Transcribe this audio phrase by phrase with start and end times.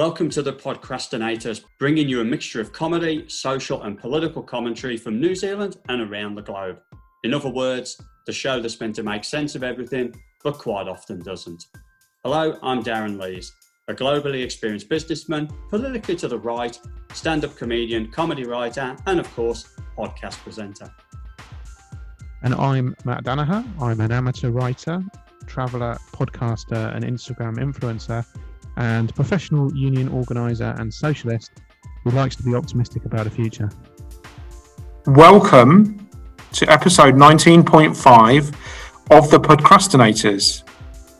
[0.00, 5.20] Welcome to the Podcrastinators, bringing you a mixture of comedy, social, and political commentary from
[5.20, 6.78] New Zealand and around the globe.
[7.22, 11.22] In other words, the show that's meant to make sense of everything, but quite often
[11.22, 11.62] doesn't.
[12.24, 13.52] Hello, I'm Darran Lees,
[13.88, 16.80] a globally experienced businessman, politically to the right,
[17.12, 20.90] stand up comedian, comedy writer, and of course, podcast presenter.
[22.42, 23.66] And I'm Mat Danaher.
[23.78, 25.04] I'm an amateur writer,
[25.46, 28.24] traveller, podcaster, and Instagram influencer
[28.80, 31.52] and professional union organiser and socialist
[32.02, 33.70] who likes to be optimistic about a future.
[35.06, 36.08] Welcome
[36.52, 38.54] to episode 19.5
[39.10, 40.62] of the Podcrastinators.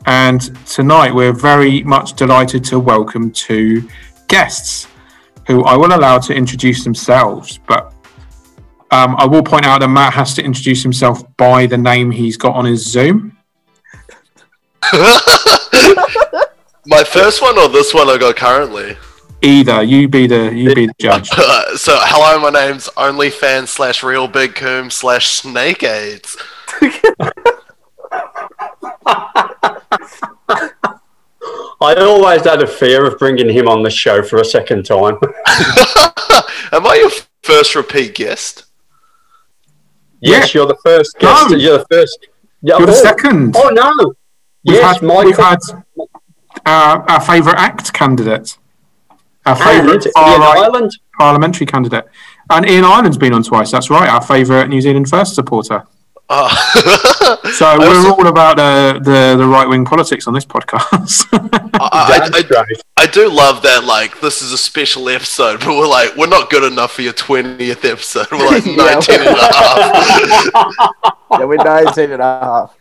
[0.07, 3.87] And tonight we're very much delighted to welcome two
[4.29, 4.89] guests
[5.47, 7.61] who I will allow to introduce themselves.
[7.69, 7.93] But
[8.91, 12.39] um, I will point out that Matt has to introduce himself by the name he's
[12.39, 13.37] got on his Zoom.
[16.87, 18.97] My first one or this one I got currently?
[19.43, 21.29] Either you be the you be the judge.
[21.77, 26.37] so hello, my name's OnlyFans slash Real Big Coom slash Snake AIDS.
[31.83, 35.15] I always had a fear of bringing him on the show for a second time.
[36.73, 37.11] Am I your
[37.43, 38.67] first repeat guest?
[40.21, 41.51] yes, you're the first guest.
[41.51, 41.57] No.
[41.57, 42.29] You're the first.
[42.63, 43.55] Yeah, You're the oh, second.
[43.57, 44.15] Oh no!
[44.65, 45.59] We've yes, had, Michael we've had
[46.67, 48.57] uh, our favourite act candidate,
[49.47, 50.91] our favourite Ian Ireland.
[51.19, 52.05] parliamentary candidate,
[52.51, 53.71] and Ian Ireland's been on twice.
[53.71, 55.85] That's right, our favourite New Zealand First supporter.
[56.29, 56.49] Uh,
[57.59, 61.27] So we're also- all about the the, the right wing politics on this podcast.
[61.33, 62.65] I, I, I.
[62.99, 63.85] I do love that.
[63.85, 67.15] Like, this is a special episode, but we're like, we're not good enough for your
[67.15, 68.27] twentieth episode.
[68.31, 68.77] We're like Yeah.
[68.77, 71.05] 19 and a half.
[71.33, 72.77] Yeah, we're 19 and a half.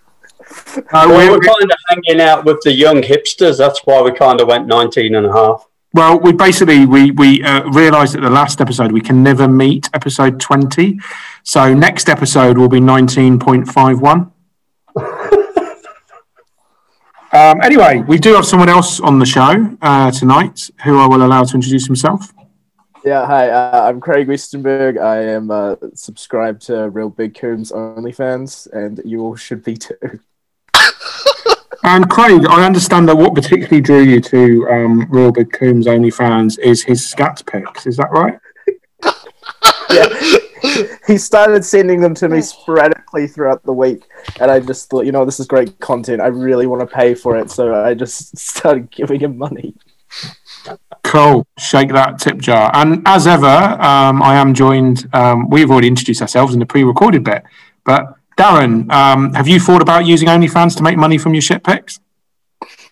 [0.75, 3.57] Uh, Well, we- we're kind of hanging out with the young hipsters.
[3.57, 5.65] That's why we kind of went 19 and a half.
[5.93, 9.89] well, we basically we we uh, realised at the last episode we can never meet
[9.93, 10.99] episode twenty.
[11.43, 14.31] So next episode will be nineteen point five one.
[17.31, 21.23] Um, anyway, we do have someone else on the show uh, tonight who I will
[21.23, 22.33] allow to introduce himself.
[23.05, 24.99] Yeah, hi, uh, I'm Craig Westenberg.
[24.99, 29.95] I am uh, subscribed to Real Big Coom's OnlyFans, and you all should be too.
[31.91, 36.59] And Craig, I understand that what particularly drew you to um, Real Big Coombs OnlyFans
[36.59, 37.87] is his scat pics.
[37.87, 38.37] Is that right?
[39.89, 40.87] Yeah.
[41.07, 44.03] he started sending them to me sporadically throughout the week,
[44.39, 46.21] and I just thought, you know, this is great content.
[46.21, 49.73] I really want to pay for it, so I just started giving him money.
[51.03, 51.47] Cool.
[51.57, 52.69] Shake that tip jar.
[52.75, 55.09] And as ever, um, I am joined.
[55.13, 57.41] Um, we've already introduced ourselves in the pre-recorded bit,
[57.83, 61.61] but Darran, um, have you thought about using OnlyFans to make money from your shit
[61.61, 61.99] pics?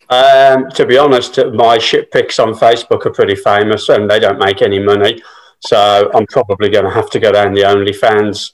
[0.09, 4.39] Um, to be honest, my shit pics on Facebook are pretty famous and they don't
[4.39, 5.21] make any money.
[5.59, 8.53] So I'm probably going to have to go down the OnlyFans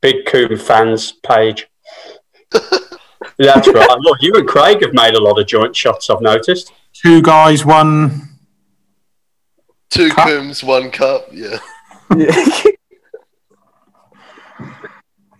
[0.00, 1.68] Big Coom fans page.
[2.50, 3.98] That's right.
[4.00, 6.72] Look, you and Craig have made a lot of joint shots, I've noticed.
[6.94, 8.28] Two guys, one.
[9.90, 10.26] Two Cup.
[10.26, 11.28] Cooms, one cup.
[11.32, 11.58] Yeah.
[12.16, 12.64] Yeah.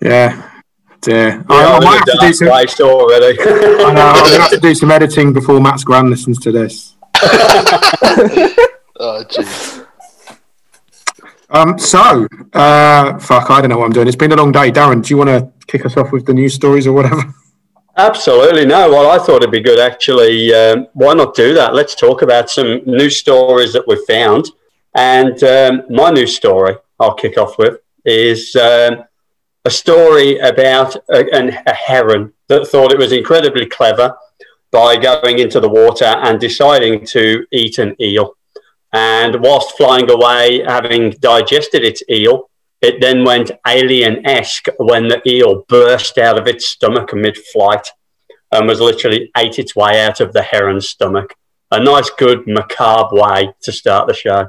[0.02, 0.57] Yeah.
[1.00, 1.28] Dear.
[1.28, 2.48] Yeah, I, I might have to do some.
[2.48, 3.40] place already.
[3.40, 6.96] I know, I'm gonna have to do some editing before Matt's grand listens to this.
[9.00, 9.86] Oh, jeez.
[11.50, 14.08] Um, so, uh, fuck, I don't know what I'm doing.
[14.08, 14.70] It's been a long day.
[14.70, 17.22] Darran, do you want to kick us off with the news stories or whatever?
[17.96, 18.66] Absolutely.
[18.66, 20.52] No, well, I thought it'd be good actually.
[20.54, 21.74] Um, why not do that?
[21.74, 24.46] Let's talk about some new stories that we've found.
[24.94, 29.04] And um, my news story I'll kick off with is um,
[29.68, 34.16] a story about a, an, a heron that thought it was incredibly clever
[34.70, 38.32] by going into the water and deciding to eat an eel.
[38.94, 42.48] And whilst flying away, having digested its eel,
[42.80, 47.90] it then went alien esque when the eel burst out of its stomach mid flight
[48.50, 51.34] and was literally ate its way out of the heron's stomach.
[51.72, 54.48] A nice, good, macabre way to start the show.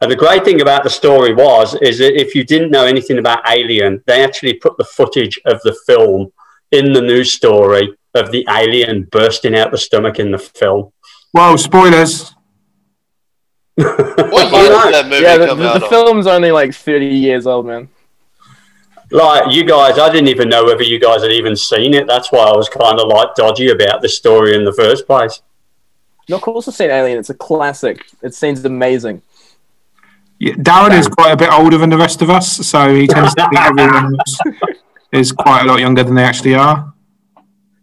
[0.00, 3.18] And the great thing about the story was, is that if you didn't know anything
[3.18, 6.32] about Alien, they actually put the footage of the film
[6.70, 10.92] in the news story of the alien bursting out the stomach in the film.
[11.32, 12.34] Whoa, spoilers.
[13.78, 15.90] What year did that movie yeah, the, come the, out the of?
[15.90, 17.88] film's only like 30 years old, man.
[19.10, 22.06] Like you guys, I didn't even know whether you guys had even seen it.
[22.06, 25.40] That's why I was kind of like dodgy about the story in the first place.
[26.28, 27.18] No, of course I've seen Alien.
[27.18, 28.04] It's a classic.
[28.22, 29.22] It seems amazing.
[30.40, 33.34] Yeah, Darran is quite a bit older than the rest of us, so he tends
[33.34, 34.38] to think everyone else
[35.12, 36.92] is quite a lot younger than they actually are.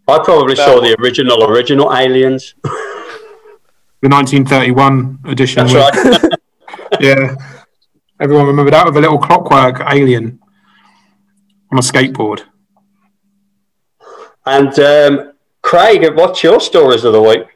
[0.08, 2.54] I probably saw the original original Aliens.
[2.62, 5.66] the 1931 edition.
[5.66, 6.32] That's with- right.
[7.00, 7.34] Yeah.
[8.20, 10.38] Everyone remember that with a little clockwork alien
[11.72, 12.42] on a skateboard.
[14.46, 15.32] and um,
[15.62, 17.55] Craig, what's your stories of the week?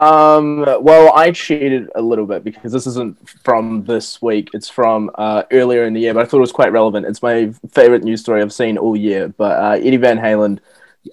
[0.00, 4.50] Um, well, I cheated a little bit because this isn't from this week.
[4.54, 7.06] It's from uh, earlier in the year, but I thought it was quite relevant.
[7.06, 9.28] It's my favorite news story I've seen all year.
[9.28, 10.60] But uh, Eddie Van Halen,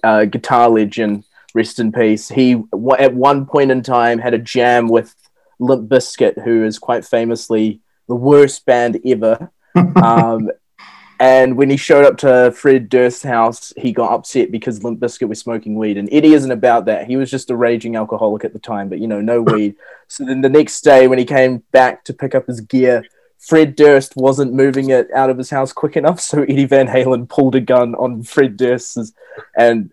[0.04, 1.24] uh, guitar legend,
[1.54, 2.28] rest in peace.
[2.28, 5.14] He w- at one point in time had a jam with
[5.58, 9.50] Limp Bizkit, who is quite famously the worst band ever.
[9.96, 10.50] um,
[11.18, 15.28] and when he showed up to Fred Durst's house, he got upset because Limp Bizkit
[15.28, 15.96] was smoking weed.
[15.96, 17.06] And Eddie isn't about that.
[17.06, 19.76] He was just a raging alcoholic at the time, but you know, no weed.
[20.08, 23.04] So then the next day, when he came back to pick up his gear,
[23.38, 26.20] Fred Durst wasn't moving it out of his house quick enough.
[26.20, 29.12] So Eddie Van Halen pulled a gun on Fred Durst's.
[29.56, 29.92] And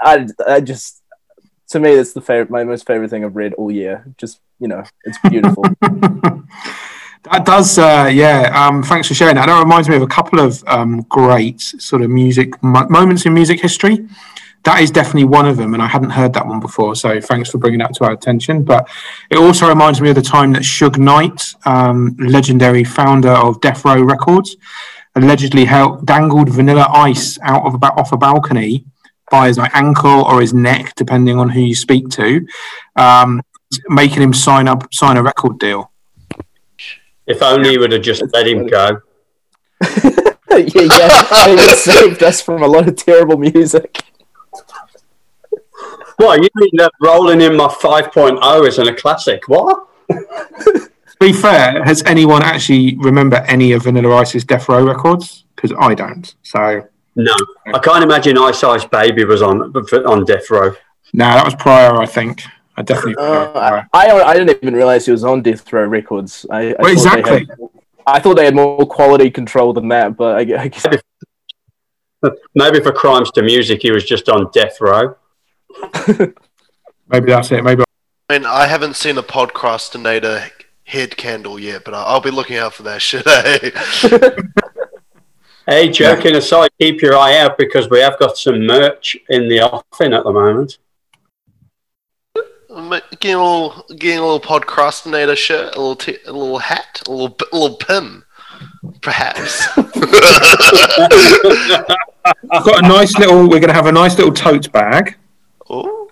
[0.00, 1.02] I, I just,
[1.70, 4.06] to me, that's the favorite, my most favorite thing I've read all year.
[4.16, 5.64] Just, you know, it's beautiful.
[7.30, 8.52] That does, uh, yeah.
[8.54, 9.46] Um, thanks for sharing that.
[9.46, 13.32] That reminds me of a couple of um, great sort of music mo- moments in
[13.32, 14.06] music history.
[14.64, 16.94] That is definitely one of them, and I hadn't heard that one before.
[16.96, 18.62] So thanks for bringing that to our attention.
[18.62, 18.88] But
[19.30, 23.84] it also reminds me of the time that Suge Knight, um, legendary founder of Death
[23.86, 24.56] Row Records,
[25.14, 28.84] allegedly held, dangled Vanilla Ice out of a, off a balcony
[29.30, 32.46] by his like, ankle or his neck, depending on who you speak to,
[32.96, 33.42] um,
[33.88, 35.90] making him sign up sign a record deal.
[37.26, 39.00] If only you would have just let him go.
[39.82, 41.26] yeah, yeah.
[41.46, 44.04] And it saved us from a lot of terrible music.
[46.16, 49.48] What, you mean that rolling in my 5.0 isn't a classic?
[49.48, 49.88] What?
[50.10, 55.44] To be fair, has anyone actually remember any of Vanilla Ice's Death Row records?
[55.56, 56.34] Because I don't.
[56.42, 56.86] So
[57.16, 57.34] No.
[57.72, 59.72] I can't imagine Ice Ice Baby was on
[60.06, 60.74] on Death Row.
[61.12, 61.96] no, that was prior.
[61.96, 62.42] I think
[62.76, 63.14] I definitely.
[63.18, 66.44] Uh, I, I I didn't even realize he was on Death Row Records.
[66.50, 67.38] I, I Well, thought they exactly.
[67.46, 67.58] had-
[68.06, 70.86] I thought they had more quality control than that, but I, I guess
[72.54, 75.14] Maybe for Crimes to Music, he was just on Death Row.
[77.08, 77.62] Maybe that's it.
[77.64, 77.82] Maybe
[78.28, 80.50] I mean, I haven't seen a podcrastinator
[80.84, 83.26] head candle yet, but I'll I'll be looking out for that shit.
[83.26, 84.30] Eh?
[85.66, 89.62] Hey, joking aside, keep your eye out because we have got some merch in the
[89.62, 90.76] offing at the moment.
[92.74, 97.02] Ma- Getting a little, getting a little podcrastinator shirt, a little, t- a little hat,
[97.06, 98.22] a little, a little pin,
[99.00, 99.66] perhaps.
[102.50, 103.42] I've got a nice little.
[103.42, 105.16] We're going to have a nice little tote bag
[105.68, 106.10] oh,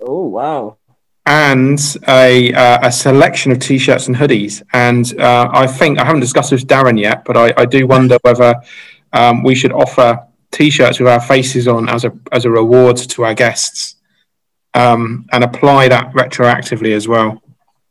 [0.00, 0.76] oh wow,
[1.24, 1.78] and
[2.08, 4.62] a uh, a selection of t-shirts and hoodies.
[4.72, 7.86] And uh, I think I haven't discussed this with Darran yet, but I, I do
[7.86, 8.54] wonder whether
[9.12, 13.24] um, we should offer t-shirts with our faces on as a as a reward to
[13.24, 13.95] our guests,
[14.76, 17.42] um, and apply that retroactively as well.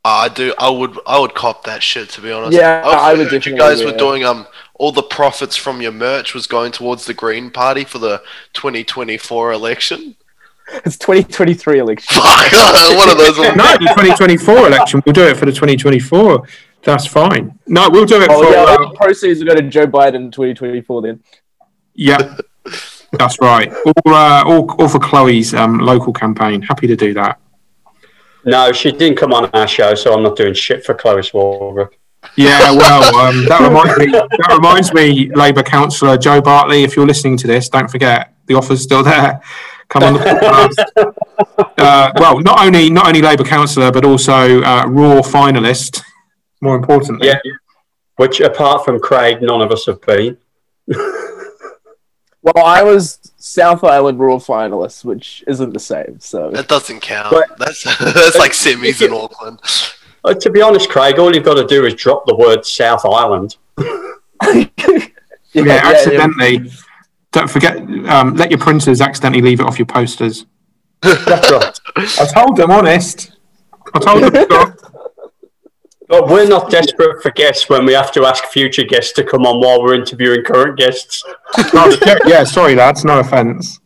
[0.03, 0.53] I do.
[0.59, 0.97] I would.
[1.07, 2.09] I would cop that shit.
[2.11, 2.55] To be honest.
[2.55, 4.45] Yeah, also I would heard You definitely, guys were doing um
[4.75, 8.21] all the profits from your merch was going towards the Green Party for the
[8.53, 10.15] 2024 election.
[10.85, 12.13] it's 2023 election.
[12.21, 13.37] Fuck, one of those.
[13.39, 13.55] Ones.
[13.55, 15.01] No, the 2024 election.
[15.05, 16.47] We'll do it for the 2024.
[16.83, 17.57] That's fine.
[17.65, 18.51] No, we'll do it Oh for.
[18.51, 21.01] yeah, uh, proceeds will go to Joe Biden in 2024.
[21.01, 21.19] Then
[21.95, 22.37] Yeah,
[23.12, 23.72] that's right.
[23.86, 26.62] All, uh, all, all for Chloe's um, local campaign.
[26.62, 27.40] Happy to do that.
[28.46, 31.94] No, she didn't come on our show, so I'm not doing shit for Chloe Swarbrick.
[32.35, 34.12] Yeah, well, um, that reminds me.
[34.12, 36.83] That reminds me, Labour councillor Joe Bartley.
[36.83, 39.42] If you're listening to this, don't forget the offer's still there.
[39.90, 41.14] Come on the podcast.
[41.78, 46.02] Uh, well, not only not only Labour councillor, but also uh, Raw finalist.
[46.62, 47.38] More importantly, Yeah.
[48.16, 50.38] Which, apart from Craig, none of us have been.
[52.45, 56.19] well, I was South Island Raw finalist, which isn't the same.
[56.19, 57.31] So That doesn't count.
[57.31, 59.59] But- that's that's like semis in Auckland.
[60.23, 63.04] Uh, to be honest, Craig, all you've got to do is drop the word South
[63.06, 63.57] Island.
[65.54, 66.71] yeah, accidentally.
[67.31, 67.78] Don't forget.
[67.78, 70.45] Um, let your printers accidentally leave it off your posters.
[71.02, 71.80] That's right.
[71.97, 73.33] I told them, honest.
[73.94, 74.75] I told them.
[76.07, 76.19] Scott.
[76.21, 79.45] But we're not desperate for guests when we have to ask future guests to come
[79.45, 81.24] on while we're interviewing current guests.
[81.74, 83.04] Oh, yeah, yeah, sorry, lads.
[83.06, 83.80] No offence.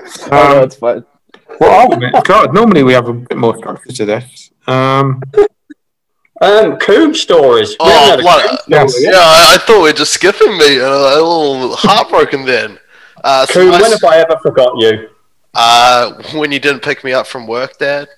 [0.00, 1.04] Oh, no, Um, it's fine.
[1.60, 4.50] well, oh, God, normally we have a bit more structure to this.
[4.66, 5.20] Um,
[6.40, 7.74] Um, Coombe stories.
[7.80, 8.58] Oh, haven't had blood.
[8.68, 8.90] Yes.
[8.92, 9.18] story Yeah, yet.
[9.20, 10.78] I, I thought we were just skipping me.
[10.80, 12.78] Uh, a little heartbroken then.
[13.24, 15.08] Uh, so Coombe, when s- have I ever forgot you?
[15.54, 18.08] uh, when you didn't pick me up from work, Dad.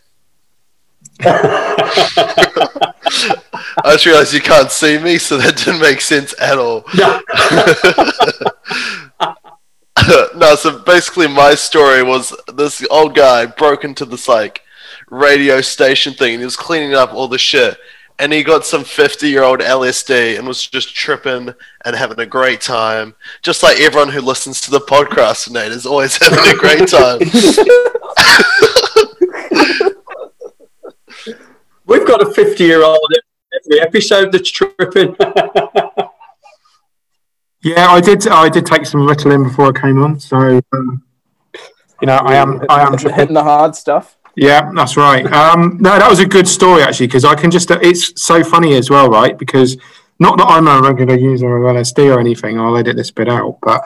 [3.85, 6.85] I just realized you can't see me, so that didn't make sense at all.
[6.97, 7.21] No.
[10.39, 14.63] no, so basically my story was this old guy broke into this like
[15.11, 17.79] radio station thing, and he was cleaning up all the shit.
[18.21, 22.27] And he got some 50 year old LSD and was just tripping and having a
[22.27, 23.15] great time.
[23.43, 27.21] Just like everyone who listens to the podcast is always having a great time.
[31.89, 33.13] We've got a 50 year old
[33.53, 35.17] every episode that's tripping.
[37.63, 38.27] Yeah, I did.
[38.29, 41.03] I did take some Ritalin before I came on, so um,
[42.01, 42.65] you know, I am.
[42.69, 43.19] I am tripping.
[43.19, 44.17] hitting the hard stuff.
[44.37, 45.27] Yeah, that's right.
[45.33, 47.71] Um, no, that was a good story actually because I can just.
[47.71, 49.37] It's so funny as well, right?
[49.37, 49.77] Because
[50.21, 52.61] not that I'm a regular user of LSD or anything.
[52.61, 53.81] I'll edit this bit out, but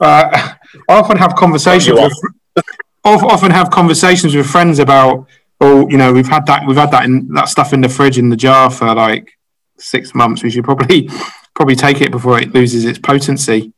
[0.00, 0.54] uh,
[0.88, 2.00] I often have conversations.
[2.00, 2.64] With,
[3.04, 5.26] often have conversations with friends about.
[5.64, 6.66] Oh, you know, we've had that.
[6.66, 9.38] We've had that in that stuff in the fridge in the jar for like
[9.78, 10.42] six months.
[10.42, 11.08] We should probably
[11.54, 13.72] probably take it before it loses its potency.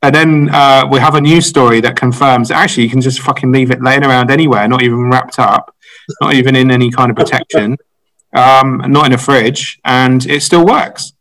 [0.00, 3.50] And then uh, we have a news story that confirms actually you can just fucking
[3.50, 5.74] leave it laying around anywhere, not even wrapped up,
[6.20, 7.78] not even in any kind of protection,
[8.36, 11.14] um, not in a fridge, and it still works.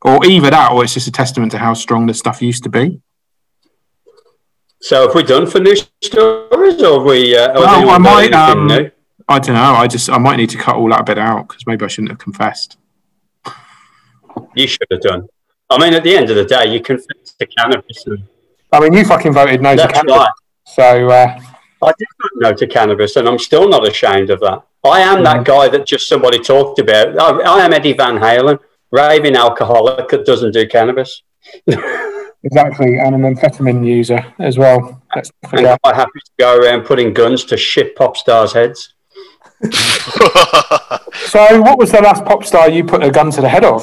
[0.00, 2.70] Or either that, or it's just a testament to how strong the stuff used to
[2.70, 3.02] be.
[4.86, 7.36] So, have we done for new stories, or have we?
[7.36, 8.88] Uh, Well, I might, um, new?
[9.28, 9.74] I don't know.
[9.74, 12.10] I just I might need to cut all that bit out because maybe I shouldn't
[12.10, 12.78] have confessed.
[14.54, 15.26] You should have done.
[15.70, 18.06] I mean, at the end of the day, you confess to cannabis.
[18.06, 18.22] And
[18.72, 20.30] I mean, you fucking voted no to cannabis, right.
[20.66, 21.40] so uh,
[21.82, 24.62] I did not no to cannabis, and I'm still not ashamed of that.
[24.84, 27.18] I am that guy that just somebody talked about.
[27.18, 28.60] I, I am Eddie Van Halen,
[28.92, 31.22] raving alcoholic that doesn't do cannabis,
[32.46, 35.02] exactly, and an amphetamine user as well.
[35.14, 35.82] Let's not and forget.
[35.82, 38.94] quite happy to go around putting guns to shit pop stars' heads.
[41.32, 43.82] So, what was the last pop star you put a gun to the head of?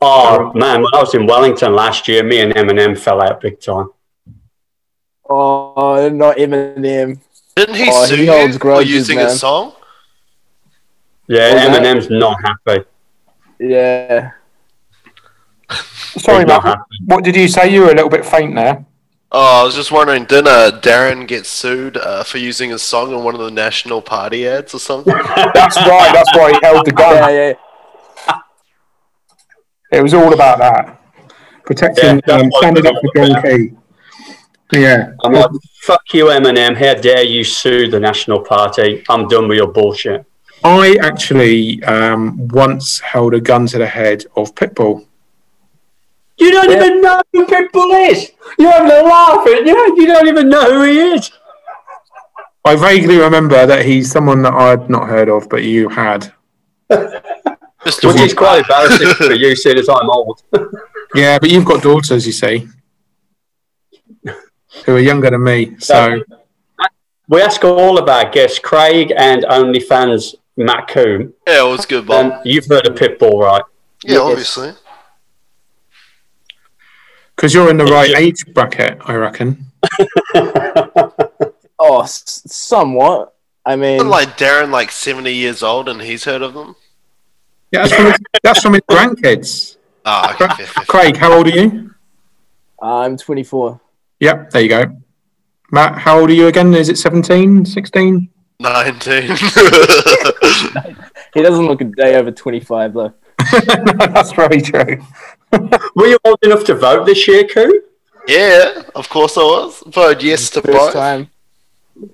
[0.00, 3.60] Oh man, when I was in Wellington last year, me and Eminem fell out big
[3.60, 3.88] time.
[5.28, 7.20] Oh, not Eminem.
[7.56, 9.26] Didn't he Oh, sue he you holds for grudges, using man.
[9.26, 9.72] a song?
[11.28, 12.84] Yeah, Was that- Eminem's not happy.
[13.60, 14.32] Yeah.
[16.18, 16.76] Sorry, He's not Matt.
[16.78, 16.82] happy.
[17.06, 17.72] What did you say?
[17.72, 18.84] You were a little bit faint there.
[19.34, 23.12] Oh, I was just wondering, didn't uh, Darran get sued uh, for using his song
[23.14, 25.14] in one of the National Party ads or something?
[25.54, 26.10] That's right.
[26.12, 27.14] That's why he held the gun.
[27.14, 27.54] Yeah,
[28.28, 28.38] yeah.
[29.90, 31.00] It was all about that.
[31.64, 33.42] Protecting, Yeah, um, what standing up for John.
[33.42, 33.70] Key.
[34.72, 35.12] Yeah.
[35.24, 35.50] I'm like,
[35.82, 36.74] fuck you, Eminem.
[36.76, 39.02] How dare you sue the National Party?
[39.08, 40.24] I'm done with your bullshit.
[40.64, 45.06] I actually um, once held a gun to the head of Pitbull.
[46.38, 46.76] You don't Yeah.
[46.76, 48.32] even know who Pitbull is.
[48.58, 49.94] You're having a laugh at you.
[49.96, 51.30] You don't even know who he is.
[52.64, 56.32] I vaguely remember that he's someone that I'd not heard of, but you had.
[56.90, 58.12] Mr.
[58.12, 60.42] Which is quite embarrassing for you, seeing as I'm old.
[61.14, 62.66] Yeah, but you've got daughters, you see,
[64.86, 65.76] who are younger than me.
[65.78, 66.22] So
[67.28, 71.34] We ask all of our guests, Craig and OnlyFans Matt Coombe.
[71.46, 72.32] Yeah, it was good, Bob.
[72.32, 73.60] Um, you've heard of Pitbull, right?
[74.04, 74.20] yeah, yes.
[74.20, 74.72] obviously.
[77.42, 79.66] Because you're in the right age bracket, I reckon.
[81.84, 83.34] Oh, s- somewhat.
[83.66, 86.76] I mean, Isn't like Darran like 70 years old and he's heard of them?
[87.72, 89.76] Yeah, that's from his, that's from his grandkids.
[90.04, 90.84] Ah, okay, fair, fair, fair.
[90.84, 91.92] Craig, how old are you?
[92.80, 93.80] I'm 24.
[94.20, 94.96] Yep, there you go.
[95.72, 96.72] Matt, how old are you again?
[96.74, 98.28] Is it 17, 16?
[98.60, 99.22] 19.
[101.34, 103.14] He doesn't look a day over 25 though.
[103.98, 105.04] no, that's very true.
[105.94, 107.82] Were you old enough to vote this year, Coombe?
[108.28, 109.82] yeah, of course I was.
[109.86, 110.92] Voted yes to First both.
[110.92, 111.28] time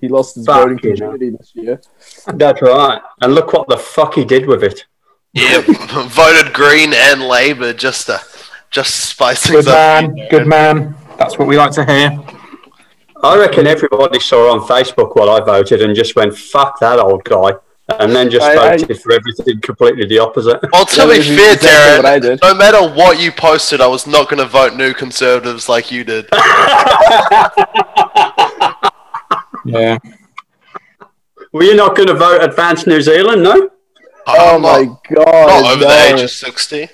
[0.00, 1.08] he lost his Fuck, voting you know.
[1.08, 1.80] opportunity this year.
[2.26, 3.00] That's right.
[3.22, 4.84] And look what the fuck he did with it.
[5.32, 5.60] Yeah,
[6.08, 8.20] voted Green and Labour just to
[8.70, 9.74] just spice Good things up.
[9.74, 10.94] man, good man.
[11.18, 12.18] That's what we like to hear.
[13.22, 17.24] I reckon everybody saw on Facebook what I voted and just went, fuck that old
[17.24, 17.52] guy.
[17.98, 20.60] And then just I- I- voted for everything completely the opposite.
[20.72, 22.40] Well, to Yeah, be this is fair, exactly what I Darran, did.
[22.42, 26.04] no matter what you posted, I was not going to vote New Conservatives like you
[26.04, 26.28] did.
[29.64, 29.98] Yeah.
[31.52, 33.66] Were you not going to vote Advance New Zealand, no?
[34.26, 35.26] Uh, oh I'm my not, god!
[35.26, 36.88] not over the age of 60.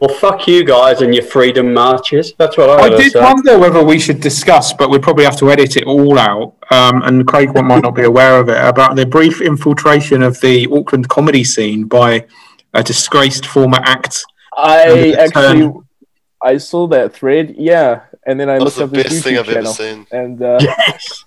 [0.00, 2.32] Well, fuck you guys and your freedom marches.
[2.38, 3.20] That's what I, I did say.
[3.22, 6.54] wonder whether we should discuss, but we'd probably have to edit it all out.
[6.70, 10.66] Um, and Craig might not be aware of it about the brief infiltration of the
[10.72, 12.26] Auckland comedy scene by
[12.74, 14.24] a disgraced former act.
[14.56, 15.18] I Turn.
[15.62, 15.72] actually,
[16.42, 17.54] I saw that thread.
[17.56, 19.54] Yeah, and then I That was looked the up his best thing YouTube I've ever
[19.54, 20.06] channel, seen.
[20.10, 21.24] and uh, Yes.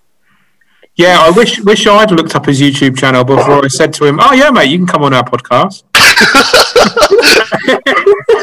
[0.98, 4.18] Yeah, I wish wish I'd looked up his YouTube channel before I said to him,
[4.22, 5.84] "Oh yeah, mate, you can come on our podcast."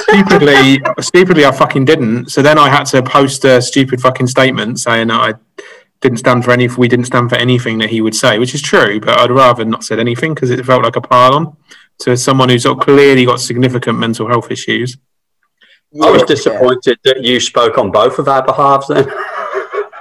[0.08, 2.30] Stupidly, stupidly, I fucking didn't.
[2.30, 5.34] So then I had to post a stupid fucking statement saying that I
[6.00, 6.68] didn't stand for any.
[6.68, 9.00] We didn't stand for anything that he would say, which is true.
[9.00, 11.56] But I'd rather not said anything because it felt like a pile on
[12.00, 14.96] to someone who's sort of clearly got significant mental health issues.
[16.02, 16.26] I was Yeah.
[16.26, 19.06] disappointed that you spoke on both of our behalves then.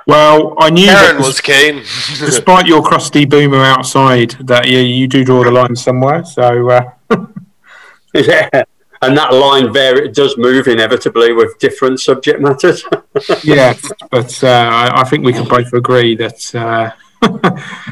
[0.07, 1.75] Well, I knew that Aaron was keen.
[2.19, 6.23] despite your crusty boomer outside, that you, you do draw the line somewhere.
[6.25, 6.91] So uh, yeah.
[9.03, 12.85] And that line there, it does move inevitably with different subject matters.
[13.43, 13.73] yeah,
[14.11, 16.91] but uh, I, I think we can both agree that uh,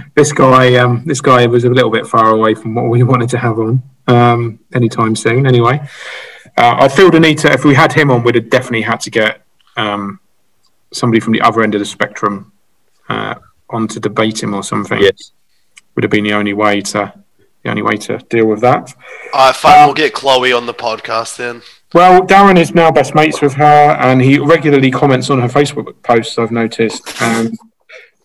[0.16, 3.30] this guy, um, this guy was a little bit far away from what we wanted
[3.30, 5.48] to have on um, anytime soon.
[5.48, 5.82] Anyway,
[6.58, 7.52] uh, I feel the need to.
[7.52, 9.42] If we had him on, we'd have definitely had to get
[9.78, 10.20] um,
[10.94, 12.52] somebody from the other end of the spectrum
[13.08, 13.34] uh,
[13.72, 15.02] on to debate him or something.
[15.02, 15.32] Yes.
[15.96, 17.19] Would have been the only way to
[17.64, 18.94] the only way to deal with that.
[19.34, 19.86] Alright, fine.
[19.86, 21.62] We'll get Chloe on the podcast then.
[21.94, 26.02] Well, Darran is now best mates with her, and he regularly comments on her Facebook
[26.04, 26.38] posts.
[26.38, 27.58] I've noticed, and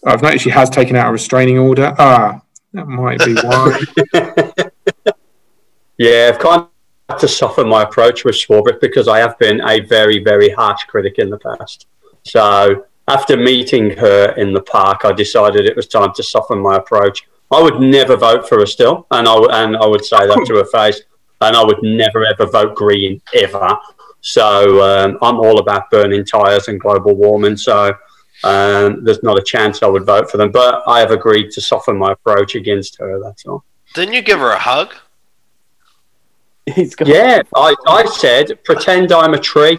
[0.05, 1.95] I've noticed she has taken out a restraining order.
[1.99, 2.43] Ah,
[2.75, 3.81] that might be why.
[5.99, 6.69] yeah, I've kind of
[7.09, 10.85] had to soften my approach with Swarbrick because I have been a very, very harsh
[10.85, 11.87] critic in the past.
[12.25, 16.77] So after meeting her in the park, I decided it was time to soften my
[16.77, 17.27] approach.
[17.55, 20.45] I would never vote for her still, and I, w- and I would say that
[20.47, 21.01] to her face,
[21.41, 23.77] and I would never ever vote Green ever.
[24.21, 27.57] So um, I'm all about burning tyres and global warming.
[27.57, 27.95] So
[28.43, 31.61] um, there's not a chance I would vote for them, but I have agreed to
[31.61, 33.21] soften my approach against her.
[33.23, 33.65] That's all.
[33.95, 34.95] Didn't you give her a hug?
[36.75, 39.79] He's Yeah, I, I said pretend I'm a tree.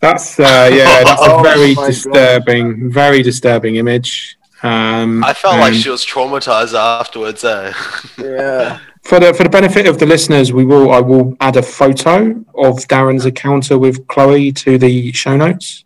[0.00, 1.86] That's uh, yeah, that's a Oh very God.
[1.86, 4.35] disturbing, very disturbing image.
[4.66, 7.72] Um, I felt like she was traumatized afterwards, eh?
[8.18, 8.78] Yeah.
[9.08, 12.14] for the for the benefit of the listeners, we will I will add a photo
[12.66, 15.84] of Darran's encounter with Chloe to the show notes.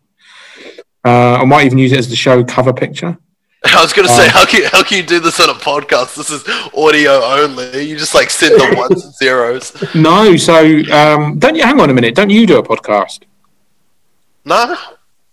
[1.04, 3.18] Uh, I might even use it as the show cover picture.
[3.64, 6.16] I was gonna say, Um, how can how can you do this on a podcast?
[6.16, 6.42] This is
[6.74, 7.82] audio only.
[7.88, 9.64] You just like send the ones and zeros.
[9.94, 10.56] No, so
[11.00, 12.14] um, don't you hang on a minute?
[12.14, 13.20] Don't you do a podcast?
[14.44, 14.76] No,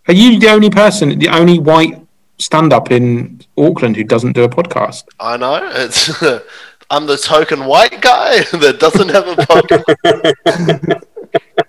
[0.10, 1.95] Are you the only person, the only white
[2.39, 5.06] stand-up in Auckland who doesn't do a podcast?
[5.19, 5.60] I know.
[5.73, 6.23] It's
[6.89, 11.04] I'm the token white guy that doesn't have a podcast.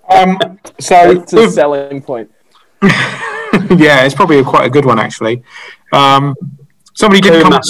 [0.09, 0.39] Um,
[0.79, 2.31] so it's a selling point.
[2.81, 5.43] yeah, it's probably a, quite a good one actually.
[5.93, 6.33] Um,
[6.95, 7.53] somebody did Who come.
[7.53, 7.61] On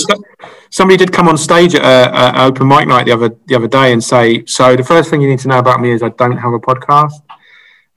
[0.69, 3.67] somebody did come on stage at a, a open mic night the other the other
[3.67, 6.09] day and say, "So the first thing you need to know about me is I
[6.09, 7.21] don't have a podcast,"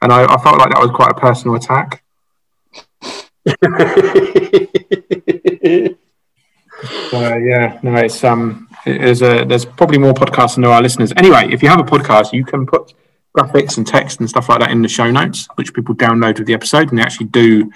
[0.00, 2.02] and I, I felt like that was quite a personal attack.
[3.44, 3.54] So
[7.36, 11.12] yeah, no, it's um, it- there's a there's probably more podcasts than there are listeners.
[11.16, 12.94] Anyway, if you have a podcast, you can put
[13.36, 16.46] graphics and text and stuff like that in the show notes, which people download with
[16.46, 17.70] the episode, and they actually do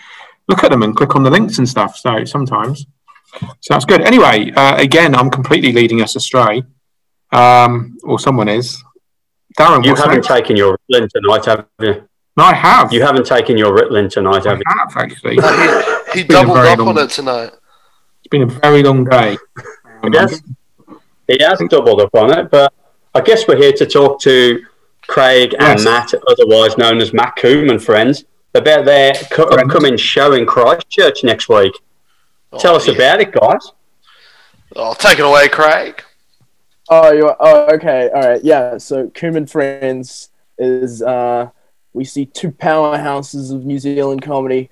[0.48, 1.96] look at them and click on the links and stuff.
[1.96, 2.86] So sometimes,
[3.40, 4.02] so that's good.
[4.02, 6.62] Anyway, uh, again, I'm completely leading us astray,
[7.32, 8.82] um, or someone is.
[9.58, 10.26] Darran, you haven't next?
[10.28, 12.08] taken your Ritalin tonight, have you?
[12.36, 12.92] No, I have.
[12.92, 14.64] You haven't taken your Ritalin tonight, have you?
[14.66, 15.36] have actually.
[15.36, 17.50] No, he, he Been a doubled very up long- on it tonight.
[18.20, 19.36] It's been a very long day.
[20.02, 20.40] Um, Yes.
[21.28, 22.72] He has doubled up on it, but
[23.14, 24.62] I guess we're here to talk to
[25.08, 25.84] Craig and Yes.
[25.84, 29.62] Matt, otherwise known as Matt Coombe and friends, about their co- Friends.
[29.62, 31.72] upcoming show in Christchurch next week.
[32.58, 32.94] Tell Oh, us yeah.
[32.94, 33.72] about it, guys.
[34.76, 36.02] Oh, take it away, Craig.
[36.88, 38.78] Oh, you are, oh, okay, all right, yeah.
[38.78, 41.50] So, Coombe and Friends is uh,
[41.96, 44.68] we see two powerhouses of New Zealand comedy,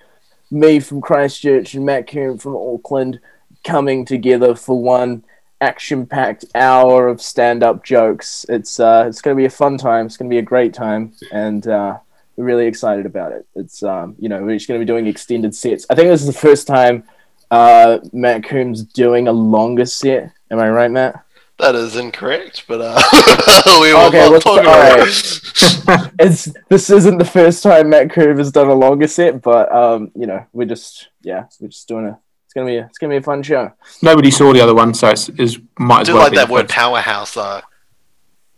[0.50, 3.18] me from Christchurch and Matt Coombe from Auckland,
[3.64, 5.24] coming together for one
[5.62, 8.44] action-packed hour of stand-up jokes.
[8.50, 10.04] It's uh, it's going to be a fun time.
[10.04, 11.98] It's going to be a great time, and uh,
[12.36, 13.46] we're really excited about it.
[13.54, 15.86] It's um, you know we're just going to be doing extended sets.
[15.88, 17.04] I think this is the first time
[17.50, 20.30] uh, Matt Coombe's doing a longer set.
[20.50, 21.23] Am I right, Matt?
[21.58, 23.00] That is incorrect, but uh,
[23.80, 26.10] we will Okay, not let's- talk all about right.
[26.18, 30.10] it's this isn't the first time Matt Coombe has done a longer set, but um,
[30.16, 32.18] you know, we're just yeah, we're just doing a.
[32.46, 33.72] It's gonna be a, it's gonna be a fun show.
[34.02, 36.48] Nobody saw the other one, so it's, it's might I as do well like that
[36.48, 37.60] word powerhouse though.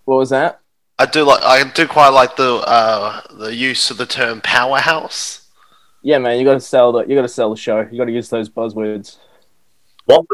[0.07, 0.61] What was that?
[0.99, 5.49] I do like I do quite like the uh, the use of the term powerhouse.
[6.03, 7.81] Yeah, man, you gotta sell the you gotta sell the show.
[7.91, 9.19] You gotta use those buzzwords.
[10.07, 10.25] What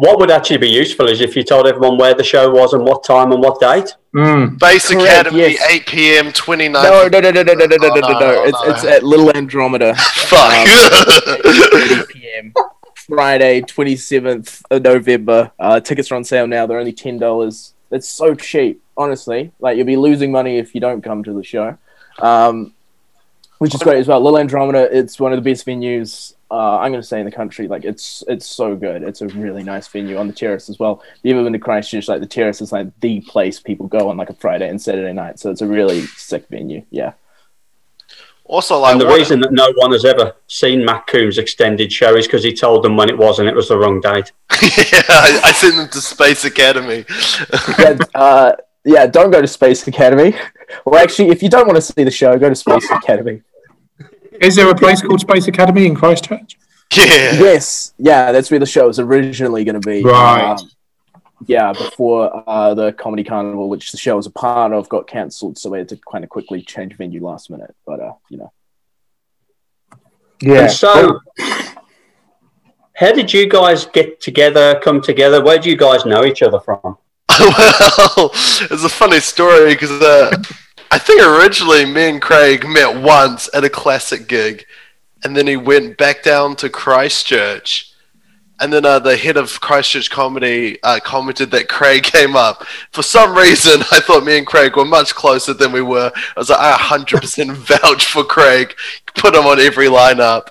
[0.00, 2.82] what would actually be useful is if you told everyone where the show was and
[2.84, 3.94] what time and what date.
[4.14, 4.58] Mm.
[4.58, 5.70] Base Correct, Academy, yes.
[5.70, 6.26] 8 p.m.
[6.32, 6.72] 29th.
[6.72, 8.70] No, no, no, no, no, no, no, no, Oh, no, no, no, It's no.
[8.72, 9.94] it's at Little Andromeda,
[10.30, 10.66] Fuck.
[10.66, 12.54] 8 p.m.
[13.08, 15.50] Friday, twenty seventh of November.
[15.58, 16.64] Uh, tickets are on sale now.
[16.66, 17.74] They're only ten dollars.
[17.90, 19.52] It's so cheap, honestly.
[19.60, 21.76] Like you'll be losing money if you don't come to the show.
[22.20, 22.72] Um,
[23.58, 24.20] which is great as well.
[24.20, 26.34] Little Andromeda, it's one of the best venues.
[26.50, 29.02] Uh, I'm going to say in the country, like it's it's so good.
[29.02, 31.02] It's a really nice venue on the terrace as well.
[31.22, 34.08] Even when the been to Christchurch, like the terrace is like the place people go
[34.10, 35.38] on like a Friday and Saturday night.
[35.38, 36.84] So it's a really sick venue.
[36.90, 37.12] Yeah.
[38.44, 42.16] Also, like And the reason that no one has ever seen Matt Coombe's extended show
[42.16, 44.32] is because he told them when it was and it was the wrong date.
[44.60, 47.04] yeah, I, I sent them to Space Academy.
[47.78, 48.52] yeah, uh,
[48.84, 50.34] yeah, don't go to Space Academy.
[50.84, 53.42] Well, actually, if you don't want to see the show, go to Space Academy.
[54.40, 56.56] Is there a place called Space Academy in Christchurch?
[56.96, 57.32] yeah.
[57.34, 60.02] Yes, yeah, that's where the show was originally going to be.
[60.02, 60.58] Right.
[60.58, 60.70] Um,
[61.46, 65.58] yeah, before uh, the Comedy Carnival, which the show was a part of, got cancelled,
[65.58, 67.74] so we had to kind of quickly change venue last minute.
[67.86, 68.52] But uh, you know,
[70.40, 70.62] Yeah.
[70.62, 71.20] And so,
[72.94, 75.42] how did you guys get together, come together?
[75.42, 76.80] Where do you guys know each other from?
[77.38, 80.36] well, it's a funny story because uh,
[80.92, 84.66] I think originally me and Craig met once at a classic gig,
[85.22, 87.92] and then he went back down to Christchurch.
[88.58, 92.66] And then uh, the head of Christchurch Comedy uh, commented that Craig came up.
[92.90, 96.10] For some reason, I thought me and Craig were much closer than we were.
[96.14, 98.74] I was like, I 100% vouch for Craig.
[99.14, 100.48] Put him on every lineup.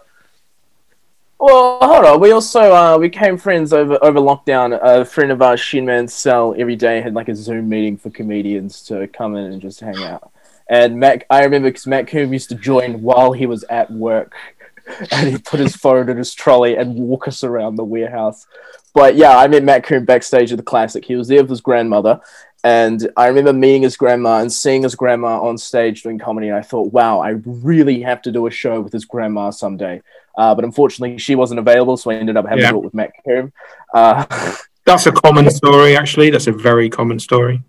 [1.39, 2.19] Well, hold on.
[2.19, 4.77] We also uh, we became friends over over lockdown.
[4.81, 8.83] A friend of ours, Shin Mansell, every day had like a Zoom meeting for comedians
[8.83, 10.33] to come in and just hang out.
[10.69, 14.35] And Matt, I remember because Matt Coombe used to join while he was at work,
[15.11, 18.45] and he'd put his phone in his trolley and walk us around the warehouse.
[18.93, 21.05] But yeah, I met Matt Coombe backstage at the Classic.
[21.05, 22.19] He was there with his grandmother,
[22.63, 26.47] and I remember meeting his grandma and seeing his grandma on stage doing comedy.
[26.49, 30.01] And I thought, wow, I really have to do a show with his grandma someday.
[30.37, 32.71] Uh, but unfortunately, she wasn't available, so I ended up having Yeah.
[32.71, 33.51] to do it with Matt Coombe.
[33.93, 34.25] Uh,
[34.85, 36.29] That's a common story, actually.
[36.31, 37.61] That's a very common story.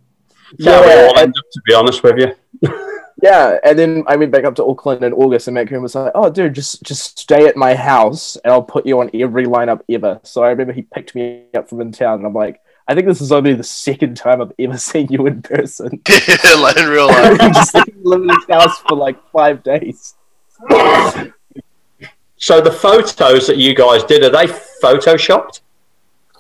[0.59, 2.35] That's how we Yeah, all end up, to be honest with you.
[3.23, 5.95] yeah, and then I went back up to Auckland in August, and Matt Coombe was
[5.95, 9.45] like, "Oh, dude, just just stay at my house, and I'll put you on every
[9.45, 12.61] lineup ever." So I remember he picked me up from in town, and I'm like,
[12.91, 16.03] "I think this is only the second time I've ever seen you in person."
[16.59, 17.41] like in real life.
[17.41, 20.15] he just lived in his house for like five days.
[22.37, 24.47] So the photos that you guys did, are they
[24.83, 25.61] photoshopped?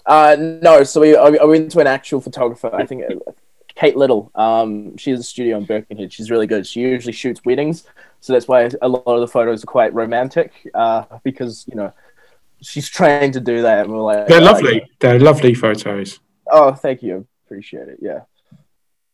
[0.06, 2.74] Uh, no, so we I, I went to an actual photographer.
[2.74, 3.32] I think uh,
[3.74, 4.30] Kate Little.
[4.34, 6.12] Um, she has a studio in Birkenhead.
[6.12, 6.66] She's really good.
[6.66, 7.84] She usually shoots weddings,
[8.20, 10.52] so that's why a lot of the photos are quite romantic.
[10.74, 11.92] Uh, because you know
[12.62, 13.84] she's trained to do that.
[13.84, 14.76] And we're like, They're oh, lovely.
[14.76, 14.84] yeah.
[14.98, 16.20] They're lovely photos.
[16.50, 17.26] Oh, thank you.
[17.46, 17.98] Appreciate it.
[18.00, 18.20] Yeah.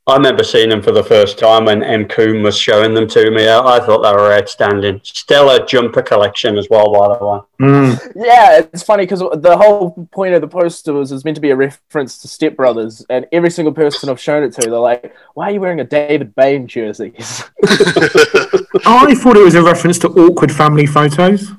[0.09, 2.07] I remember seeing them for the first time when M.
[2.07, 3.49] Coombe was showing them to me.
[3.49, 5.01] I, I thought they were outstanding.
[5.03, 7.41] Stellar jumper collection as well, by the way.
[7.61, 8.13] Mm.
[8.15, 11.51] Yeah, it's funny because the whole point of the poster was it's meant to be
[11.51, 15.13] a reference to Step Brothers, and every single person I've shown it to, they're like,
[15.35, 20.09] "Why are you wearing a David Bain jersey?" I thought it was a reference to
[20.09, 21.51] awkward family photos.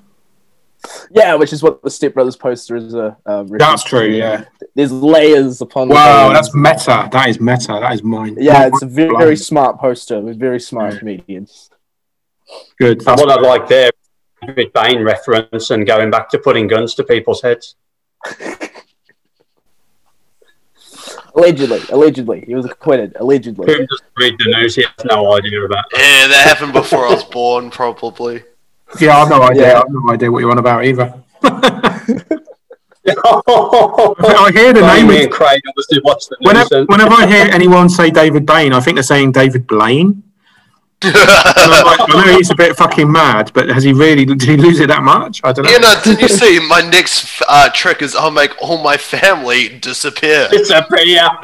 [1.11, 3.17] Yeah, which is what the Step Brothers poster is a.
[3.25, 4.45] Uh, reference That's true, yeah.
[4.75, 5.89] There's layers upon.
[5.89, 6.51] Wow, layers.
[6.51, 7.09] that's meta.
[7.11, 7.79] That is meta.
[7.81, 8.37] That is mine.
[8.39, 11.69] yeah, it's a very, very smart poster with very smart comedians.
[12.79, 12.97] good.
[12.99, 13.91] And That's what I'd like there,
[14.45, 17.75] David Bain reference and going back to putting guns to people's heads.
[21.37, 23.15] Allegedly, allegedly, he was acquitted.
[23.19, 23.67] Allegedly.
[23.67, 24.75] Coombe doesn't read the news.
[24.75, 25.99] He has no idea about that.
[25.99, 28.43] Yeah, that happened before I was born, probably.
[28.99, 29.67] Yeah, I've no idea.
[29.67, 29.79] Yeah.
[29.79, 31.13] I've no idea what you're on about either.
[31.43, 31.49] I
[33.09, 35.09] I hear the name.
[35.09, 36.47] Of, Craig obviously watch the news.
[36.47, 40.23] whenever, and- whenever I hear anyone say David Bain, I think they're saying David Blaine.
[41.03, 41.13] I'm
[41.85, 44.25] like, I know he's a bit fucking mad, but has he really?
[44.25, 45.41] Did he lose it that much?
[45.43, 45.71] I don't know.
[45.71, 49.69] You know, did you see my next uh, trick is I'll make all my family
[49.77, 50.47] disappear.
[50.49, 51.29] disappear.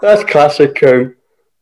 [0.00, 1.14] That's classic, Coombe.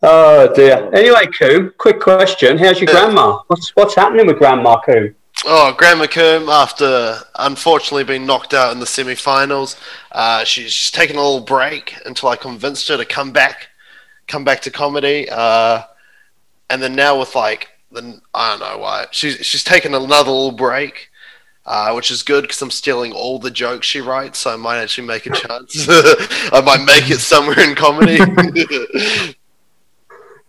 [0.02, 0.90] Oh dear.
[0.94, 3.04] Anyway, Coombe, quick question: How's your Yeah.
[3.06, 3.38] grandma?
[3.46, 5.14] What's what's happening with Grandma Coombe?
[5.44, 9.76] Oh, Grandma Coombe, after unfortunately being knocked out in the semi-finals,
[10.12, 13.68] uh, she's she's taken a little break until I convinced her to come back,
[14.28, 15.28] come back to comedy.
[15.30, 15.82] Uh,
[16.68, 20.52] and then now with like the I don't know why she's she's taken another little
[20.52, 21.11] break,
[21.64, 24.78] uh, which is good because I'm stealing all the jokes she writes, so I might
[24.78, 25.87] actually make a chance.
[26.52, 28.18] I might make it somewhere in comedy.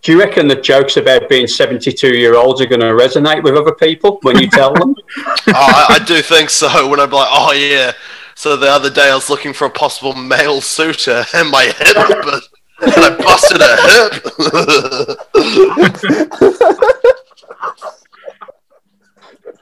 [0.08, 4.20] Do you reckon the jokes about being seventy-two-year-olds are going to resonate with other people
[4.22, 4.96] when you tell them?
[5.18, 6.70] oh, I, I do think so.
[6.90, 7.92] When I'm like, oh yeah.
[8.34, 11.98] So the other day I was looking for a possible male suitor, and my hip,
[12.24, 12.42] but
[12.80, 14.24] and I busted a hip.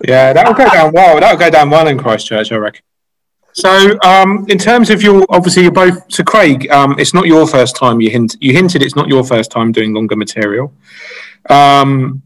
[0.07, 1.19] Yeah, that'll go down well.
[1.19, 2.83] That'll go down well in Christchurch, I reckon.
[3.55, 5.97] So, um, in terms of your, obviously, you're both.
[6.11, 8.01] So, Craig, um, it's not your first time.
[8.01, 10.73] You hint, you hinted it's not your first time doing longer material.
[11.49, 12.21] Um,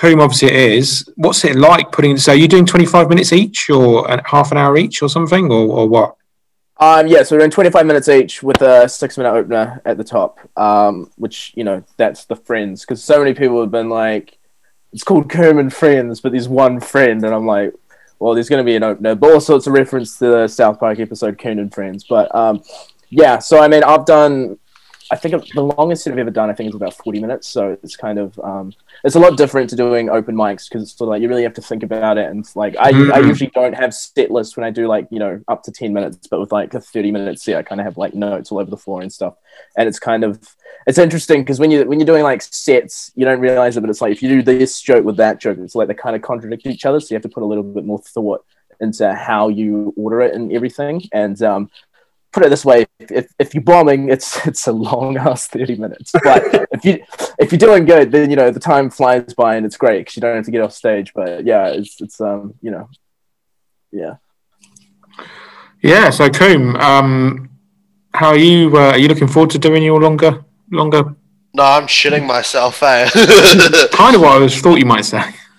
[0.00, 1.08] obviously it is.
[1.16, 2.16] What's it like putting?
[2.16, 5.50] So are you're doing 25 minutes each, or a half an hour each, or something,
[5.50, 6.16] or, or what?
[6.78, 10.04] Um, yeah, so we're in 25 minutes each with a six minute opener at the
[10.04, 12.82] top, um, which, you know, that's the friends.
[12.82, 14.38] Because so many people have been like,
[14.92, 17.24] it's called Coombe and Friends, but there's one friend.
[17.24, 17.74] And I'm like,
[18.22, 19.16] well, there's going to be an opener.
[19.16, 22.04] But also, it's a reference to the South Park episode Coon and Friends.
[22.08, 22.62] But um,
[23.10, 24.58] yeah, so I mean, I've done,
[25.12, 27.46] I think the longest set I've ever done, I think, is about 40 minutes.
[27.46, 28.72] So it's kind of, um,
[29.04, 31.42] it's a lot different to doing open mics because it's sort of like you really
[31.42, 32.30] have to think about it.
[32.30, 33.26] And like, I, I Mhm.
[33.28, 36.26] usually don't have set lists when I do like, you know, up to 10 minutes,
[36.28, 38.70] but with like a 30 minute set, I kind of have like notes all over
[38.70, 39.34] the floor and stuff.
[39.76, 40.40] And it's kind of,
[40.86, 43.90] it's interesting because when you when you're doing like sets, you don't realize it, but
[43.90, 46.22] it's like if you do this joke with that joke, it's like they kind of
[46.22, 47.00] contradict each other.
[47.00, 48.44] So you have to put a little bit more thought
[48.80, 51.02] into how you order it and everything.
[51.12, 51.70] And um,
[52.32, 56.12] put it this way: if, if you're bombing, it's it's a long ass thirty minutes.
[56.24, 57.04] But if you
[57.38, 60.16] if you're doing good, then you know the time flies by and it's great because
[60.16, 61.12] you don't have to get off stage.
[61.14, 62.88] But yeah, it's it's um you know
[63.92, 64.16] yeah.
[65.82, 66.10] Yeah.
[66.10, 67.50] So Coombe, um,
[68.14, 68.76] how are you?
[68.76, 71.14] Uh, are you looking forward to doing your longer, longer?
[71.54, 73.08] No, I'm shitting myself, eh?
[73.92, 75.18] Kind of what I was thought you might say.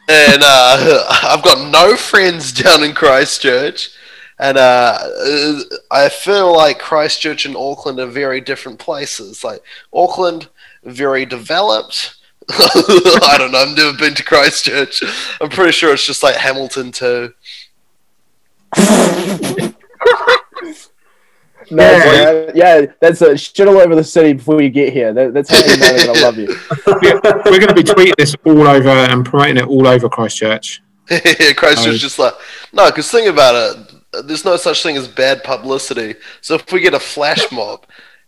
[0.10, 3.92] and uh, I've got no friends down in Christchurch,
[4.40, 5.60] and uh, uh,
[5.92, 9.44] I feel like Christchurch and Auckland are very different places.
[9.44, 9.62] Like
[9.94, 10.48] Auckland,
[10.84, 12.16] very developed.
[12.50, 13.60] I don't know.
[13.60, 15.02] I've never been to Christchurch.
[15.40, 17.34] I'm pretty sure it's just like Hamilton too.
[21.72, 22.52] No, Yeah.
[22.54, 25.14] yeah, yeah, that's a shit all over the city before you get here.
[25.14, 26.48] That, that's how you know that I love you.
[27.50, 30.82] We're going to be tweeting this all over and promoting it all over Christchurch.
[31.08, 31.94] Christchurch Oh.
[31.98, 32.34] just like
[32.74, 33.93] no, because think about it.
[34.26, 36.16] There's no such thing as bad publicity.
[36.42, 37.86] So if we get a flash mob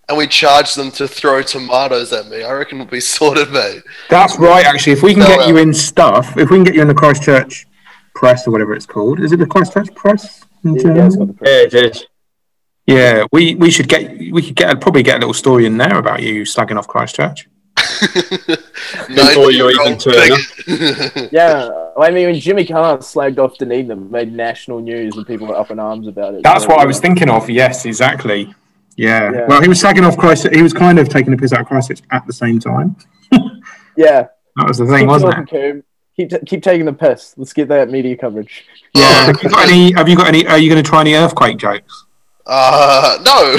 [0.09, 3.83] and we charge them to throw tomatoes at me, I reckon we'll be sorted, mate.
[4.09, 4.65] That's right.
[4.65, 5.47] Actually, if we can No, get no.
[5.47, 7.67] you uh, in stuff, if we can get you in the Christchurch
[8.15, 10.41] press or whatever it's called, is it the Christchurch press?
[10.63, 10.73] Yeah,
[11.05, 12.05] it's got the Yeah, it is.
[12.87, 15.97] Yeah, we, we should get we could get probably get a little story in there
[15.97, 17.47] about you slagging off Christchurch.
[19.08, 20.29] Before you even turn
[20.67, 25.47] turn Yeah, I mean, when Jimmy Carr slagged off Dunedin, made national news, and people
[25.47, 26.43] were up in arms about it.
[26.43, 27.49] That's So, what I was thinking of.
[27.49, 28.53] Yes, exactly.
[28.97, 29.31] Yeah.
[29.31, 29.45] Yeah.
[29.47, 30.47] Well, he was slagging off Christ.
[30.53, 32.95] He was kind of taking a piss out of Christchurch at the same time.
[33.97, 34.27] Yeah,
[34.58, 35.47] That was the thing, keep wasn't it?
[35.49, 35.84] Coombe.
[36.17, 37.34] Keep t- keep taking the piss.
[37.38, 38.65] Let's get that media coverage.
[38.93, 39.25] Yeah.
[39.27, 39.93] have you got any?
[39.93, 40.45] Have you got any?
[40.47, 42.03] Are you going to try any earthquake jokes?
[42.45, 43.58] Uh, no.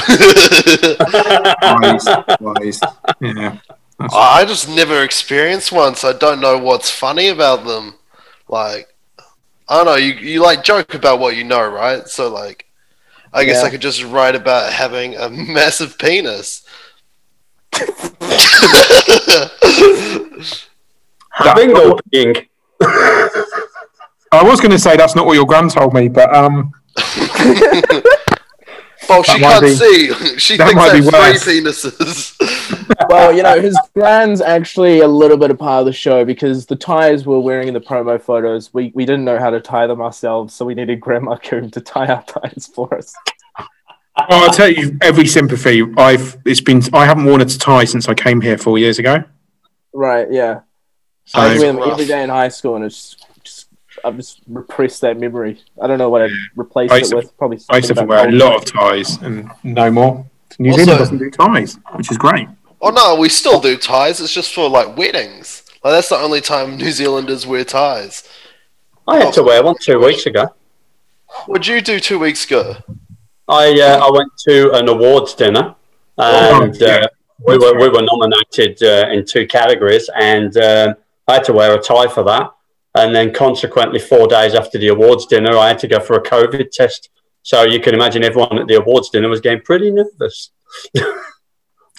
[1.80, 2.06] Wise,
[2.40, 2.80] wise.
[3.20, 3.58] Yeah.
[3.98, 7.94] I just never experienced one, so I don't know what's funny about them.
[8.48, 8.94] Like,
[9.68, 9.96] I don't know.
[9.96, 12.06] You you like joke about what you know, right?
[12.06, 12.66] So like,
[13.32, 13.68] I guess Yeah.
[13.68, 15.28] I could just write about having a
[15.58, 16.62] massive penis.
[21.32, 22.34] Having or being?
[24.32, 26.72] I was going to say that's not what your gran told me, but um,
[29.08, 30.12] well, she can't be- see.
[30.38, 32.36] She that thinks might I have three penises.
[33.08, 36.66] Well, you know, his brand's actually a little bit a part of the show because
[36.66, 39.86] the ties we're wearing in the promo photos, we, we didn't know how to tie
[39.86, 43.14] them ourselves, so we needed Grandma Coombe to tie our ties for us.
[43.58, 43.68] well,
[44.44, 45.82] I'll tell you every sympathy.
[45.96, 49.24] I've it's been I haven't worn a tie since I came here four years ago.
[49.92, 50.26] Right?
[50.30, 50.60] Yeah.
[51.24, 51.92] So I was wearing them rough.
[51.94, 53.68] every day in high school, and it's just
[54.04, 55.60] I've just repressed that memory.
[55.82, 57.36] I don't know what I'd replace I it to- with.
[57.36, 60.24] Probably I used to wear a lot of ties and no more.
[60.58, 62.48] New Also- Zealand doesn't do ties, which is great.
[62.86, 64.20] Oh no, we still do ties.
[64.20, 65.64] It's just for like weddings.
[65.82, 68.28] Like that's the only time New Zealanders wear ties.
[69.08, 70.54] I had to wear one two weeks ago.
[71.46, 72.76] What'd you do two weeks ago?
[73.48, 75.74] I uh, I went to an awards dinner,
[76.18, 77.08] and uh,
[77.46, 80.94] we were we were nominated uh, in two categories, and um
[81.28, 82.52] I had to wear a tie for that.
[82.94, 86.22] And then, consequently, four days after the awards dinner, I had to go for a
[86.22, 87.10] COVID test.
[87.42, 90.50] So you can imagine everyone at the awards dinner was getting pretty nervous.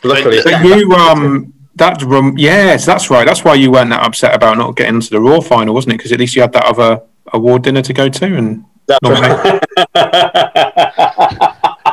[0.03, 2.03] Luckily, But you um that
[2.37, 3.25] yes, that's right.
[3.25, 5.97] That's why you weren't that upset about not getting into the Raw final, wasn't it?
[5.97, 7.01] Because at least you had that other
[7.33, 9.61] award dinner to go to, and that's nominated.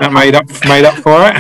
[0.01, 1.37] that made up made up for it.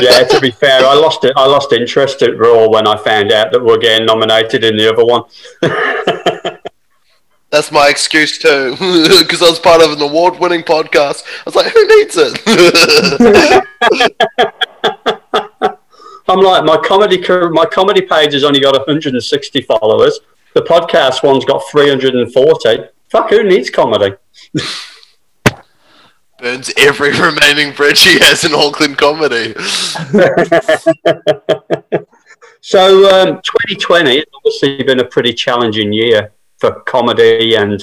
[0.00, 1.32] yeah, to be fair, I lost it.
[1.36, 4.92] I lost interest at Raw when I found out that we're getting nominated in the
[4.92, 5.24] other one.
[7.50, 8.72] That's my excuse too,
[9.20, 11.24] because I was part of an award-winning podcast.
[11.40, 12.42] I was like, who needs it?
[16.28, 17.18] I'm like my comedy
[17.50, 20.20] my comedy page has only got 160 followers.
[20.54, 22.88] The podcast one's got 340.
[23.10, 24.16] Fuck, who needs comedy?
[26.38, 29.54] Burns every remaining bridge he has in Auckland comedy.
[32.68, 37.80] So um, 2020 has obviously been a pretty challenging year for comedy and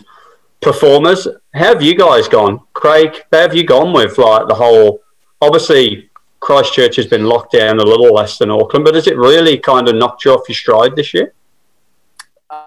[0.59, 1.25] performers.
[1.53, 3.23] How have you guys gone, Craig?
[3.31, 4.99] How have you gone with like the whole?
[5.39, 6.09] Obviously,
[6.43, 9.87] Christchurch has been locked down a little less than Auckland, but has it really kind
[9.87, 11.33] of knocked you off your stride this year?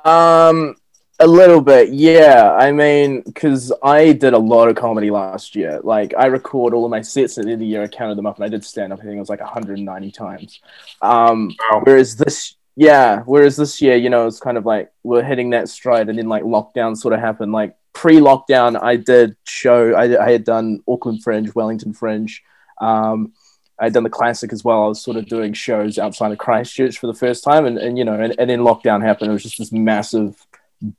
[0.05, 0.77] Um,
[1.21, 2.55] a little bit, yeah.
[2.59, 5.81] I mean, because I did a lot of comedy last year.
[5.85, 7.83] Like, I record all of my sets at the end of the year.
[7.83, 9.01] I counted them up, and I did stand up.
[9.01, 10.61] I think it was like 190 times.
[11.03, 11.83] Um, Wow.
[11.85, 15.69] whereas this, yeah, whereas this year, you know, it's kind of like we're hitting that
[15.69, 17.53] stride, and then like lockdown sort of happened.
[17.53, 19.93] Like pre-lockdown, I did show.
[19.95, 22.43] I, I had done Auckland Fringe, Wellington Fringe.
[22.81, 23.33] Um,
[23.79, 24.85] I'd done the classic as well.
[24.85, 27.99] I was sort of doing shows outside of Christchurch for the first time, and, and
[27.99, 29.31] you know, and, and then lockdown happened.
[29.31, 30.47] It was just this massive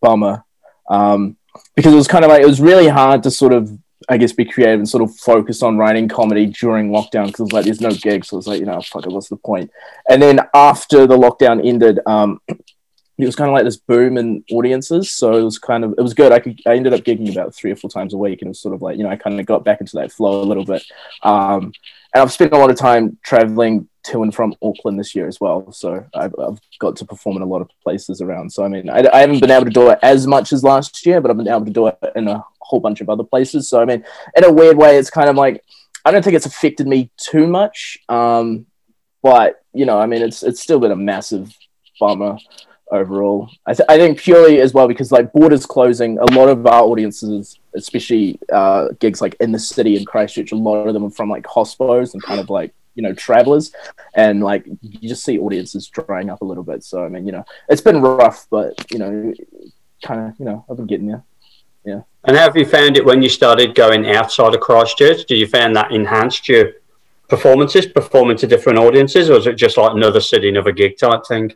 [0.01, 0.43] bummer
[0.89, 1.37] um,
[1.75, 3.75] because it was kind of like it was really hard to sort of,
[4.09, 7.43] I guess, be creative and sort of focus on writing comedy during lockdown because it
[7.43, 9.37] was like there's no gigs, so it was like you know, fuck it, what's the
[9.37, 9.71] point?
[10.09, 12.39] And then after the lockdown ended, um,
[13.17, 15.11] it was kind of like this boom in audiences.
[15.11, 16.31] So it was kind of it was good.
[16.31, 18.49] I could I ended up gigging about three or four times a week, and it
[18.49, 20.45] was sort of like you know I kind of got back into that flow a
[20.45, 20.83] little bit.
[21.23, 21.73] Um,
[22.13, 25.39] and I've spent a lot of time traveling to and from Auckland this year as
[25.39, 25.71] well.
[25.71, 28.51] So I've, I've got to perform in a lot of places around.
[28.51, 31.05] So I mean, I, I haven't been able to do it as much as last
[31.05, 33.69] year, but I've been able to do it in a whole bunch of other places.
[33.69, 34.03] So I mean,
[34.35, 35.63] in a weird way, it's kind of like
[36.05, 37.97] I don't think it's affected me too much.
[38.07, 38.65] Um,
[39.21, 41.55] but you know, I mean, it's it's still been a massive
[41.99, 42.37] bummer
[42.91, 43.49] overall.
[43.65, 46.83] I, th- I think purely as well because like borders closing, a lot of our
[46.83, 51.09] audiences, especially uh, gigs like in the city in Christchurch, a lot of them are
[51.09, 53.71] from like hospos and kind of like you know travelers,
[54.15, 56.83] and like you just see audiences drying up a little bit.
[56.83, 59.33] So I mean, you know, it's been rough, but you know,
[60.03, 61.23] kind of you know, I've been getting there.
[61.85, 62.01] Yeah.
[62.25, 65.25] And how have you found it when you started going outside of Christchurch?
[65.25, 66.73] Did you find that enhanced your
[67.29, 71.25] performances, performing to different audiences, or was it just like another city, another gig type
[71.25, 71.53] thing?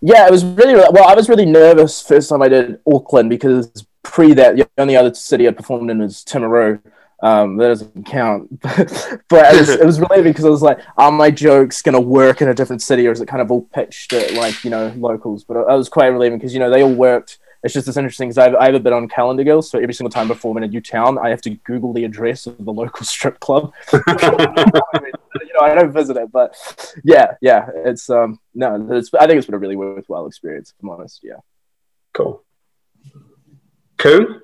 [0.00, 1.04] Yeah, it was really well.
[1.04, 5.12] I was really nervous first time I did Auckland because pre that the only other
[5.14, 6.80] city I performed in was Timaru.
[7.20, 11.10] Um, that doesn't count, but it was, it was relieving because I was like, are
[11.10, 14.12] my jokes gonna work in a different city, or is it kind of all pitched
[14.12, 15.42] at like you know locals?
[15.42, 17.38] But I was quite relieving because you know they all worked.
[17.64, 19.92] It's just as interesting because I've, I have a bit on Calendar Girls, so every
[19.92, 22.46] single time before I perform in a new town, I have to Google the address
[22.46, 23.72] of the local strip club.
[23.92, 26.54] you know, I don't visit it, but
[27.02, 30.72] yeah, yeah, it's um no, it's, I think it's been a really worthwhile experience.
[30.76, 31.38] If I'm honest, yeah.
[32.12, 32.44] Cool.
[33.96, 34.40] Cool.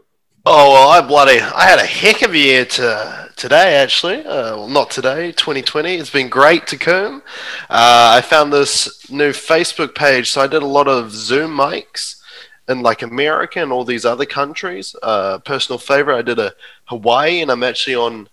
[0.47, 4.27] Oh well, I bloody I had a heck of a year to today actually.
[4.27, 5.95] Uh, well, not today, 2020.
[5.95, 7.23] It's been great to Coombe.
[7.71, 12.17] Uh, I found this new Facebook page, so I did a lot of Zoom mics
[12.69, 14.95] in like America and all these other countries.
[15.03, 16.53] Uh, personal favorite, I did a
[16.87, 18.29] Hawaii, and I'm actually on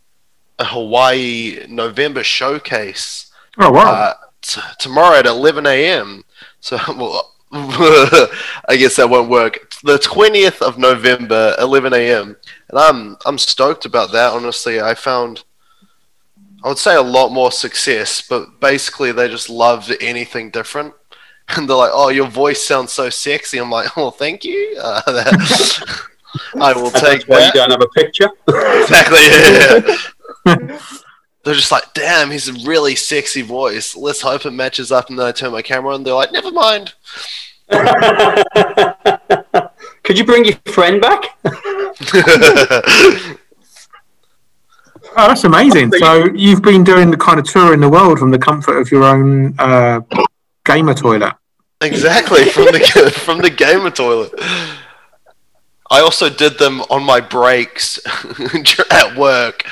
[0.60, 3.92] a Hawaii November showcase Oh wow!
[3.92, 6.24] uh, t- tomorrow at 11 a.m.
[6.60, 9.72] So, well, I guess that won't work.
[9.84, 12.38] The 20th of November, 11 a.m.
[12.70, 14.32] And I'm I'm stoked about that.
[14.32, 15.44] Honestly, I found
[16.64, 20.94] I would say a lot more success, but basically they just loved anything different.
[21.58, 25.02] And they're like, "Oh, your voice sounds so sexy." I'm like, "Oh, thank you." Uh,
[25.12, 26.08] that-
[26.62, 28.30] I will take that's why you don't have a picture.
[28.48, 29.20] Exactly.
[29.20, 30.80] Yeah.
[31.44, 33.96] They're just like, damn, he's a really sexy voice.
[33.98, 35.10] Let's hope it matches up.
[35.10, 36.04] And then I turn my camera on.
[36.04, 36.94] They're like, never mind.
[40.04, 41.38] Could you bring your friend back?
[45.18, 45.92] Oh, that's amazing.
[45.94, 48.90] So you've been doing the kind of tour in the world from the comfort of
[48.92, 50.02] your own uh,
[50.66, 51.34] gamer toilet.
[51.82, 54.34] Exactly from the from the gamer toilet.
[55.90, 58.00] I also did them on my breaks
[58.92, 59.66] at work.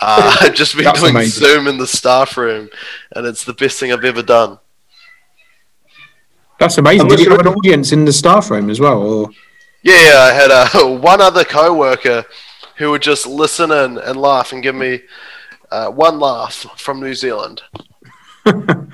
[0.00, 1.44] Uh, I've just been That's doing amazing.
[1.44, 2.70] Zoom in the staff room,
[3.14, 4.58] and it's the best thing I've ever done.
[6.58, 7.02] That's amazing.
[7.02, 9.02] And Did you have an audience in the staff room as well?
[9.02, 9.30] Or?
[9.82, 12.24] Yeah, yeah, I had uh, one other coworker
[12.76, 15.02] who would just listen in and laugh and give me
[15.70, 17.62] uh, one laugh from New Zealand.
[18.46, 18.88] Awesome.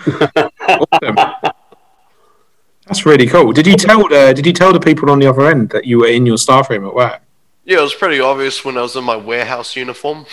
[2.86, 3.52] That's really cool.
[3.52, 6.00] Did you tell the Did you tell the people on the other end that you
[6.00, 7.20] were in your staff room at work?
[7.64, 10.26] Yeah, it was pretty obvious when I was in my warehouse uniform.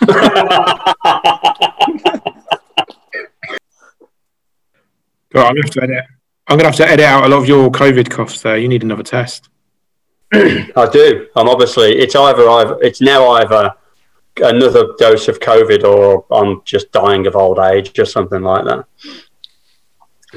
[5.36, 6.04] Well, I'm gonna have to edit.
[6.48, 8.40] I'm gonna have to edit out a lot of your COVID coughs.
[8.40, 9.50] There, you need another test.
[10.32, 11.28] I do.
[11.36, 11.98] I'm obviously.
[11.98, 12.78] It's either I've.
[12.80, 13.70] It's now either
[14.38, 18.86] another dose of COVID or I'm just dying of old age or something like that.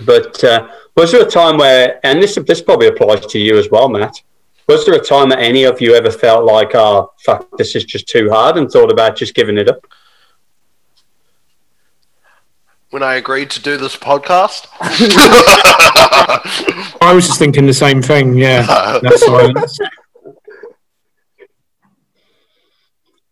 [0.05, 3.69] But uh, was there a time where, and this this probably applies to you as
[3.69, 4.21] well, Matt?
[4.67, 7.85] Was there a time that any of you ever felt like, oh fuck, this is
[7.85, 9.85] just too hard, and thought about just giving it up?
[12.91, 14.67] when I agreed to do this podcast.
[17.01, 18.35] I was just thinking the same thing.
[18.35, 19.79] Yeah, that's silence.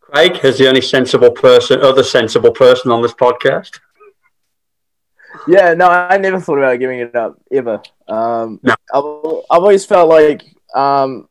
[0.02, 3.80] Craig is the only sensible person, other sensible person on this podcast.
[5.48, 7.82] Yeah, no, I never thought about giving it up ever.
[8.08, 8.76] Um, No.
[8.94, 10.44] I've, I've always felt like
[10.76, 11.30] um,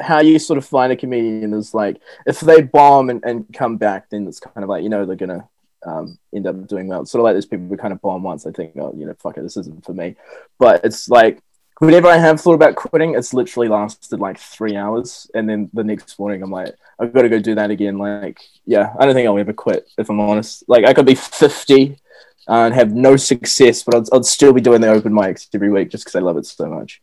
[0.00, 3.76] how you sort of find a comedian is like if they bomb and, and come
[3.76, 5.48] back, then it's kind of like you know they're gonna
[5.86, 7.04] um, end up doing well.
[7.06, 9.14] Sort of like those people who kind of bomb once, I think, oh, you know,
[9.18, 10.16] fuck it, this isn't for me.
[10.58, 11.40] But it's like
[11.78, 15.84] whenever I have thought about quitting, it's literally lasted like three hours, and then the
[15.84, 17.98] next morning I'm like, I've got to go do that again.
[17.98, 20.64] Like, yeah, I don't think I'll ever quit if I'm honest.
[20.68, 21.98] Like, I could be fifty
[22.46, 25.90] and have no success, but I'd, I'd still be doing the open mics every week
[25.90, 27.00] just because I love it so much.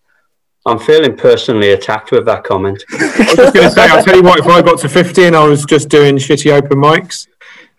[0.66, 2.84] I'm feeling personally attacked with that comment.
[2.92, 5.26] I was just going to say, I'll tell you what, if I got to 50
[5.26, 7.28] and I was just doing shitty open mics,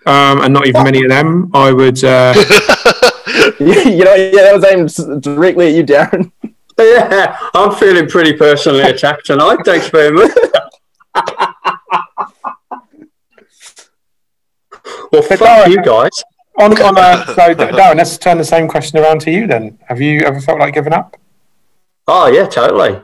[0.05, 2.03] um, and not even many of them, I would.
[2.03, 2.35] Uh,
[3.61, 6.33] you know, yeah, that was aimed directly at you, Darran.
[6.79, 9.59] Yeah, I'm feeling pretty personally attacked tonight.
[9.65, 10.33] Thanks very much.
[15.13, 16.11] well, fuck you guys.
[16.59, 19.79] On, on a, so, Darran, let's turn the same question around to you then.
[19.89, 21.17] Have you ever felt like giving up?
[22.07, 23.01] Oh yeah, totally.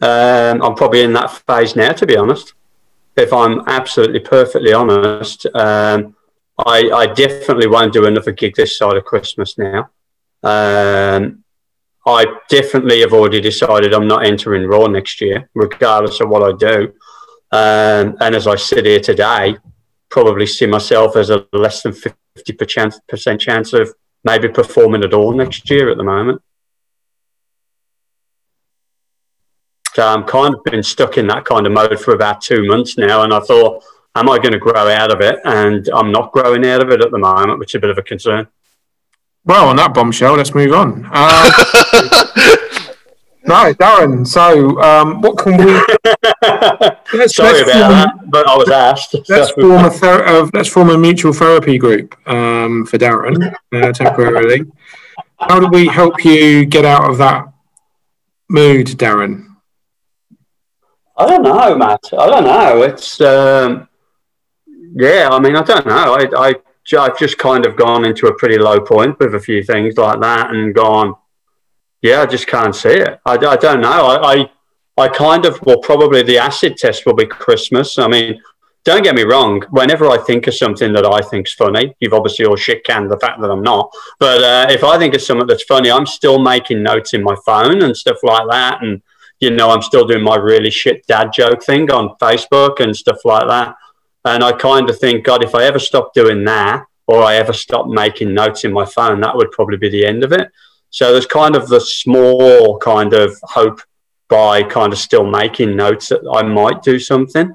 [0.00, 2.54] Um, I'm probably in that phase now, to be honest.
[3.16, 6.16] If I'm absolutely perfectly honest, um,
[6.58, 9.90] I, I definitely won't do another gig this side of Christmas now.
[10.42, 11.44] Um,
[12.06, 16.56] I definitely have already decided I'm not entering Raw next year, regardless of what I
[16.56, 16.92] do.
[17.52, 19.56] Um, and as I sit here today,
[20.12, 25.68] probably see myself as a less than 50% chance of maybe performing at all next
[25.70, 26.40] year at the moment.
[29.94, 32.96] So I'm kind of been stuck in that kind of mode for about two months
[32.96, 33.82] now, and I thought,
[34.14, 35.40] am I going to grow out of it?
[35.44, 37.98] And I'm not growing out of it at the moment, which is a bit of
[37.98, 38.46] a concern.
[39.44, 41.04] Well, on that bombshell, let's move on.
[41.06, 41.50] Um,
[43.52, 44.26] right, Darran.
[44.26, 45.72] So, um, what can we?
[47.14, 49.14] Let's, Sorry let's about form, that, but I was asked.
[49.28, 53.54] Let's So- form a ther- uh, let's form a mutual therapy group um, for Darran
[53.72, 54.64] uh, temporarily.
[55.38, 57.52] How do we help you get out of that
[58.48, 59.46] mood, Darran?
[61.18, 62.00] I don't know, Matt.
[62.18, 62.82] I don't know.
[62.82, 63.88] It's um,
[64.94, 65.28] yeah.
[65.30, 66.14] I mean, I don't know.
[66.14, 66.54] I, I
[66.98, 70.20] I've just kind of gone into a pretty low point with a few things like
[70.20, 71.14] that, and gone.
[72.02, 73.20] Yeah, I just can't see it.
[73.24, 74.06] I, I don't know.
[74.06, 74.50] I, I
[74.98, 77.98] I kind of well, probably the acid test will be Christmas.
[77.98, 78.42] I mean,
[78.84, 79.62] don't get me wrong.
[79.70, 83.18] Whenever I think of something that I think's funny, you've obviously all shit canned the
[83.18, 83.90] fact that I'm not.
[84.18, 87.36] But uh, if I think of something that's funny, I'm still making notes in my
[87.46, 89.00] phone and stuff like that, and
[89.40, 93.24] you know, I'm still doing my really shit dad joke thing on Facebook and stuff
[93.24, 93.74] like that.
[94.24, 97.52] And I kind of think, God, if I ever stop doing that or I ever
[97.52, 100.48] stop making notes in my phone, that would probably be the end of it.
[100.92, 103.80] So there's kind of the small kind of hope
[104.28, 107.46] by kind of still making notes that I might do something.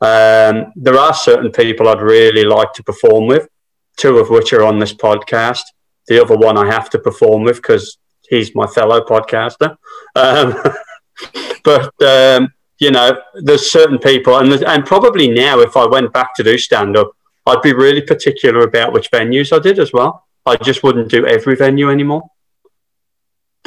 [0.00, 3.46] Um, there are certain people I'd really like to perform with,
[3.98, 5.60] two of which are on this podcast.
[6.06, 7.98] The other one I have to perform with because
[8.30, 9.76] he's my fellow podcaster.
[10.16, 10.56] Um,
[11.64, 16.34] but um, you know, there's certain people, and and probably now, if I went back
[16.36, 17.10] to do stand up,
[17.44, 20.26] I'd be really particular about which venues I did as well.
[20.46, 22.30] I just wouldn't do every venue anymore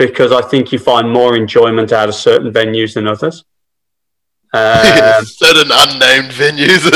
[0.08, 3.44] because I think you find more enjoyment out of certain venues than others.
[4.54, 6.84] Um, Certain unnamed venues.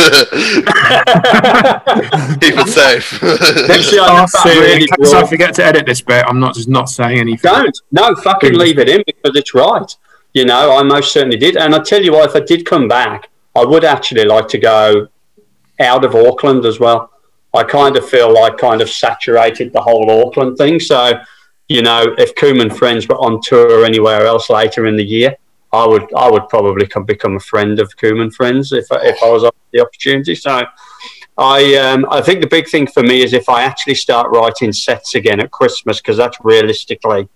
[2.42, 3.24] Keep it safe.
[3.72, 6.54] Actually, I Oh, think really in case I forget to edit this bit, I'm not
[6.54, 7.50] just not saying anything.
[7.50, 7.78] Don't.
[7.94, 8.58] No, fucking Please.
[8.60, 9.90] leave it in because it's right.
[10.34, 11.56] You know, I most certainly did.
[11.56, 14.58] And I tell you what, if I did come back, I would actually like to
[14.58, 15.08] go
[15.80, 17.10] out of Auckland as well.
[17.54, 20.82] I kind of feel like kind of saturated the whole Auckland thing.
[20.82, 21.14] So,
[21.68, 25.06] you know, if Coombe and Friends were on tour or anywhere else later in the
[25.06, 25.36] year,
[25.74, 29.22] I would I would probably come become a friend of Coombe and Friends if if
[29.22, 30.36] I was offered the opportunity.
[30.36, 30.64] So,
[31.38, 34.72] I um, I think the big thing for me is if I actually start writing
[34.72, 37.28] sets again at Christmas because that's realistically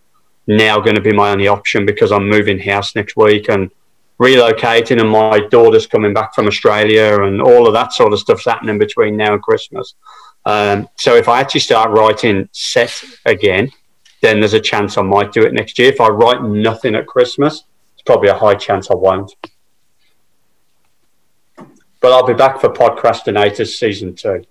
[0.47, 3.69] now going to be my only option because I'm moving house next week and
[4.19, 8.45] relocating and my daughter's coming back from Australia and all of that sort of stuff's
[8.45, 9.95] happening between now and Christmas.
[10.45, 13.71] Um, so if I actually start writing set again,
[14.21, 15.89] then there's a chance I might do it next year.
[15.89, 17.63] If I write nothing at Christmas,
[17.93, 19.33] it's probably a high chance I won't.
[22.01, 24.43] But I'll be back for Podcrastinators season two.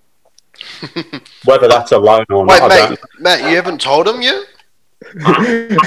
[1.45, 4.45] Whether that's alone or Wait, not, I Matt, you haven't told him yet?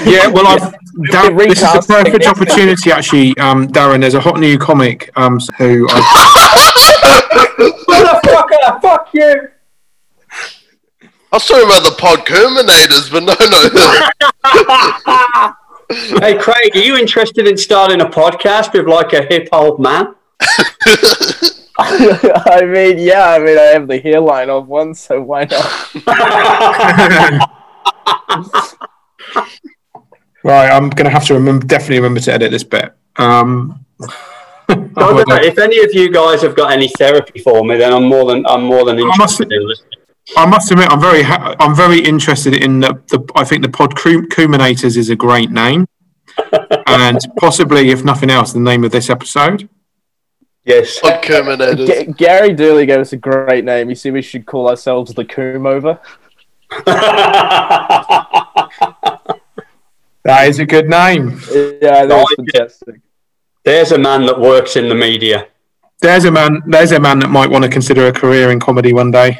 [0.05, 0.73] Yeah, well, I've,
[1.11, 4.01] Dar- this is the perfect opportunity, actually, um, Darran.
[4.01, 6.53] There's a hot new comic um, who I,
[7.87, 9.49] Motherfucker, fuck you!
[11.33, 13.33] I was talking about the pod Podcuminators, but no,
[15.89, 16.19] no.
[16.21, 20.13] hey, Craig, are you interested in starting a podcast with like a hip old man?
[21.79, 25.95] I mean, yeah, I mean, I have the hairline of one, so why not?
[30.43, 32.93] right, I'm going to have to remember, definitely remember to edit this bit.
[33.15, 33.83] Um,
[34.69, 35.35] I don't know.
[35.37, 38.45] If any of you guys have got any therapy for me, then I'm more than
[38.45, 39.92] I'm more than must- interested in listening.
[40.37, 43.23] I must admit, I'm very, ha- I'm very interested in the, the.
[43.35, 45.87] I think the Podcuminators is a great name,
[46.87, 49.69] and possibly, if nothing else, the name of this episode.
[50.65, 50.99] Yes.
[50.99, 51.87] Podcuminators.
[51.87, 53.89] G- Gary Dooley gave us a great name.
[53.89, 55.99] You see, we should call ourselves the Coom Over.
[60.23, 61.31] That is a good name.
[61.81, 62.25] Yeah, that's yeah.
[62.37, 63.01] fantastic.
[63.63, 65.47] There's a man that works in the media.
[65.99, 66.61] There's a man.
[66.65, 69.37] There's a man that might want to consider a career in comedy one day.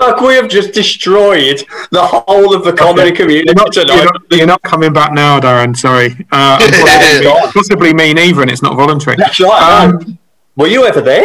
[0.00, 3.94] Fuck, we have just destroyed the whole of the comedy community You're not, tonight.
[3.96, 5.76] you're, not, you're not coming back now, Darran.
[5.76, 6.12] Sorry.
[6.32, 9.16] Uh, and possibly, possibly me neither, and it's not voluntary.
[9.16, 9.84] That's right.
[9.84, 10.18] Um.
[10.56, 11.22] Were you ever there?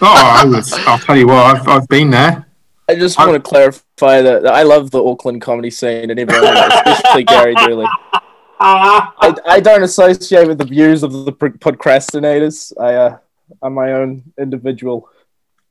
[0.00, 1.56] Oh, I was, I'll tell you what.
[1.56, 2.46] I've, I've been there.
[2.88, 6.18] I just I'm- want to clarify that, that I love the Auckland comedy scene and
[6.18, 6.56] everyone,
[6.86, 7.86] especially Gary Dooley.
[8.64, 12.72] I, I don't associate with the views of the Podcrastinators.
[12.80, 13.18] I, uh,
[13.62, 15.08] I'm my own individual.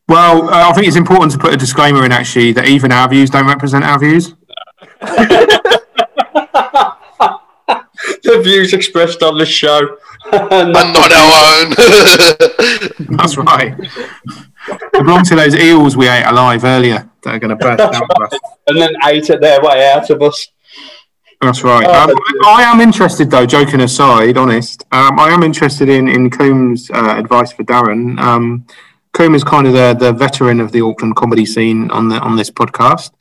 [0.07, 3.07] Well, uh, I think it's important to put a disclaimer in actually that even our
[3.07, 4.35] views don't represent our views.
[8.23, 9.97] the views expressed on this show.
[10.33, 11.69] and not our own.
[13.17, 13.75] That's right.
[14.93, 17.95] They belong to those eels we ate alive earlier that are going to burst out
[17.95, 18.39] of us.
[18.67, 20.47] and then ate it their way out of us.
[21.41, 21.85] That's right.
[21.87, 22.15] Oh, Um,
[22.45, 23.45] I, I am interested, though.
[23.45, 28.19] Joking aside, honest, um, I am interested in in Coombe's uh, advice for Darran.
[28.19, 28.65] Um,
[29.13, 32.35] Coombe is kind of the, the veteran of the Auckland comedy scene on the on
[32.35, 33.11] this podcast.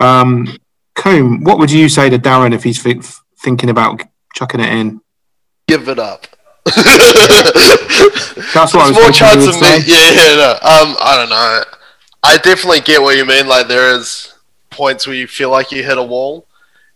[0.00, 0.56] Um,
[0.94, 3.00] Coombe, what would you say to Darran if he's fi-
[3.38, 4.02] thinking about
[4.34, 5.00] chucking it in?
[5.68, 6.26] Give it up.
[6.64, 6.76] That's
[8.74, 9.60] what I was There's more chance of me.
[9.60, 9.78] say.
[9.86, 10.50] Yeah, yeah, no.
[10.52, 11.62] Um, I don't know.
[12.22, 13.46] I definitely get what you mean.
[13.46, 14.34] Like there is
[14.70, 16.46] points where you feel like you hit a wall,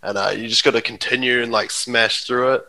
[0.05, 2.65] and uh, you just got to continue and like smash through it.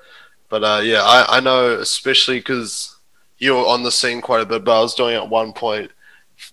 [0.49, 2.95] But uh, yeah, I, I know especially because
[3.37, 4.63] you were on the scene quite a bit.
[4.63, 5.91] But I was doing at one point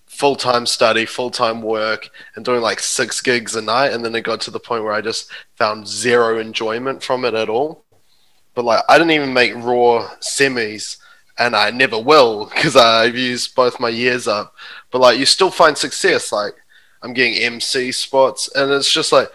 [0.06, 3.92] full time study, full time work, and doing like six gigs a night.
[3.92, 7.34] And then it got to the point where I just found zero enjoyment from it
[7.34, 7.84] at all.
[8.54, 10.98] But like I didn't even make raw semis
[11.38, 14.54] and I never will because I've used both my years up.
[14.90, 16.32] But like, you still find success.
[16.32, 16.54] Like,
[17.02, 19.28] I'm getting MC spots, and it's just like,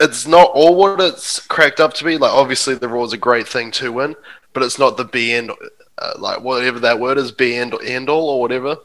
[0.00, 2.18] it's not all what it's cracked up to be.
[2.18, 4.14] Like, obviously, the Raw is a great thing to win,
[4.52, 5.50] but it's not the be end,
[5.98, 8.76] uh, like whatever that word is, be end end all or whatever.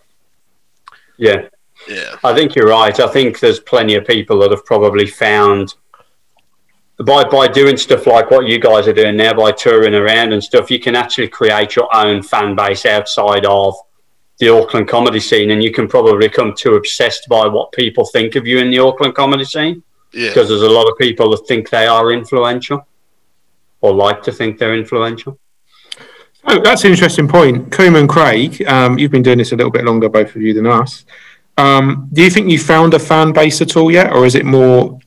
[1.18, 1.48] Yeah,
[1.88, 2.98] Yeah, I think you're right.
[3.00, 5.76] I think there's plenty of people that have probably found
[7.06, 10.44] by by doing stuff like what you guys are doing now, by touring around and
[10.44, 13.76] stuff, you can actually create your own fan base outside of
[14.38, 18.36] the Auckland comedy scene, and you can probably become too obsessed by what people think
[18.36, 19.84] of you in the Auckland comedy scene
[20.14, 22.88] yeah, because there's a lot of people that think they are influential
[23.82, 25.40] or like to think they're influential.
[26.46, 27.72] Oh, that's an interesting point.
[27.72, 30.54] Coombe and Craig, um, you've been doing this a little bit longer, both of you,
[30.54, 31.06] than us.
[31.58, 34.46] Um, do you think you found a fan base at all yet, or is it
[34.46, 35.00] more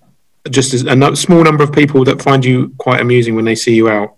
[0.51, 3.75] just as a small number of people that find you quite amusing when they see
[3.75, 4.17] you out?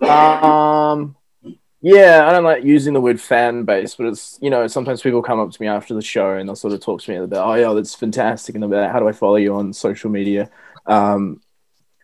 [0.00, 1.16] Um,
[1.86, 5.22] yeah, I don't like using the word fan base, but it's you know sometimes people
[5.22, 7.46] come up to me after the show and they'll sort of talk to me about,
[7.48, 10.50] oh yeah, that's fantastic, and like, how do I follow you on social media?
[10.86, 11.40] Um,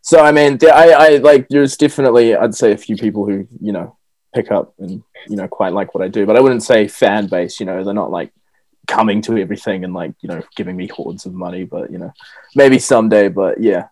[0.03, 3.73] so I mean, I, I like there's definitely I'd say a few people who you
[3.73, 3.97] know
[4.33, 7.27] pick up and you know quite like what I do, but I wouldn't say fan
[7.27, 7.59] base.
[7.59, 8.33] You know, they're not like
[8.87, 12.13] coming to everything and like you know giving me hordes of money, but you know
[12.55, 13.29] maybe someday.
[13.29, 13.89] But yeah,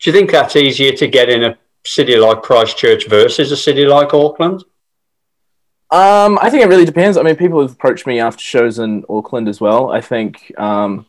[0.00, 3.86] Do you think that's easier to get in a city like Christchurch versus a city
[3.86, 4.64] like Auckland?
[5.92, 7.16] Um, I think it really depends.
[7.16, 9.90] I mean, people have approached me after shows in Auckland as well.
[9.90, 11.06] I think, um,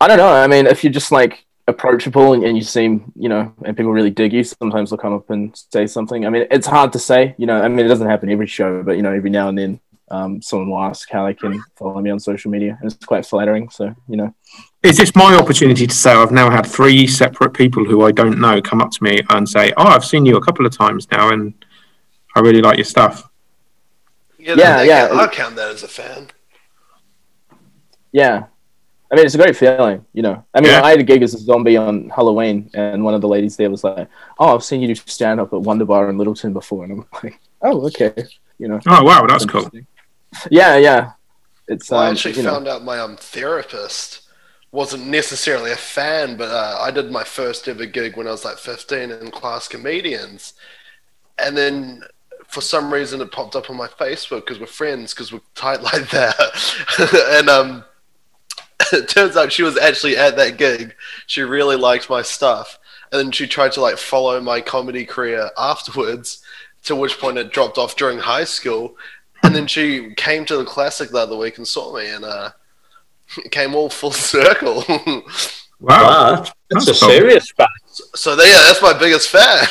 [0.00, 0.32] I don't know.
[0.32, 3.92] I mean, if you're just like approachable and, and you seem, you know, and people
[3.92, 6.26] really dig you, sometimes they'll come up and say something.
[6.26, 8.84] I mean, it's hard to say, you know, I mean, it doesn't happen every show,
[8.84, 9.80] but, you know, every now and then
[10.12, 12.78] um, someone will ask how they can follow me on social media.
[12.80, 13.68] And it's quite flattering.
[13.70, 14.34] So, you know,
[14.82, 18.40] Is this my opportunity to say I've now had three separate people who I don't
[18.40, 21.06] know come up to me and say, "Oh, I've seen you a couple of times
[21.10, 21.52] now, and
[22.34, 23.28] I really like your stuff."
[24.38, 25.08] yeah, Yeah, yeah.
[25.12, 26.28] I'll count that as a fan.
[28.12, 28.44] yeah.
[29.12, 30.44] I mean, it's a great feeling, you know.
[30.54, 30.82] I mean, Yeah.
[30.82, 33.68] I had a gig as a zombie on Halloween, and one of the ladies there
[33.68, 34.08] was like,
[34.38, 37.06] "Oh, I've seen you do stand up at Wonder Bar in Lyttelton before," and I'm
[37.22, 38.14] like, "Oh, okay,"
[38.58, 38.80] you know.
[38.86, 39.68] Oh, wow, that's cool.
[40.48, 41.12] Yeah, yeah.
[41.66, 44.22] It's Well, I um, actually you know, found out my um therapist
[44.72, 48.44] wasn't necessarily a fan, but uh, I did my first ever gig when I was
[48.44, 50.54] like 15 in class comedians,
[51.38, 52.04] and then
[52.46, 55.82] for some reason it popped up on my Facebook because we're friends because we're tight
[55.92, 56.36] like that,
[57.38, 57.84] and um.
[58.92, 60.96] It turns out she was actually at that gig.
[61.26, 62.76] She really liked my stuff,
[63.12, 66.42] and then she tried to like follow my comedy career afterwards.
[66.84, 68.96] To which point it dropped off during high school,
[69.44, 72.50] and then she came to the classic the other week and saw me, and uh,
[73.38, 74.84] it came all full circle.
[75.82, 76.02] Wow.
[76.02, 76.36] Wow,
[76.68, 77.10] that's That's a cool.
[77.10, 77.70] serious fact.
[78.14, 79.66] so there, yeah, that's my biggest fan.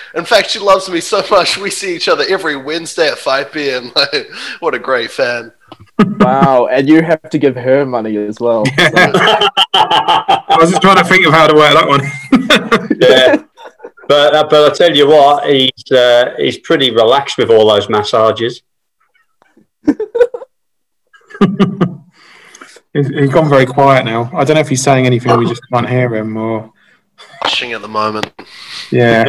[0.14, 1.58] In fact, she loves me so much.
[1.58, 3.92] We see each other every Wednesday at 5 p.m.
[3.94, 4.30] Like,
[4.60, 5.52] what a great fan.
[5.98, 8.64] wow, and you have to give her money as well.
[8.78, 12.98] I was just trying to think of how to work that one.
[12.98, 13.42] yeah.
[14.08, 17.86] But uh, but I tell you what, he's uh, he's pretty relaxed with all those
[17.90, 18.62] massages.
[22.92, 24.30] He's, he's gone very quiet now.
[24.34, 26.72] I don't know if he's saying anything we just can't hear him or.
[27.42, 28.32] Watching at the moment.
[28.90, 29.26] Yeah,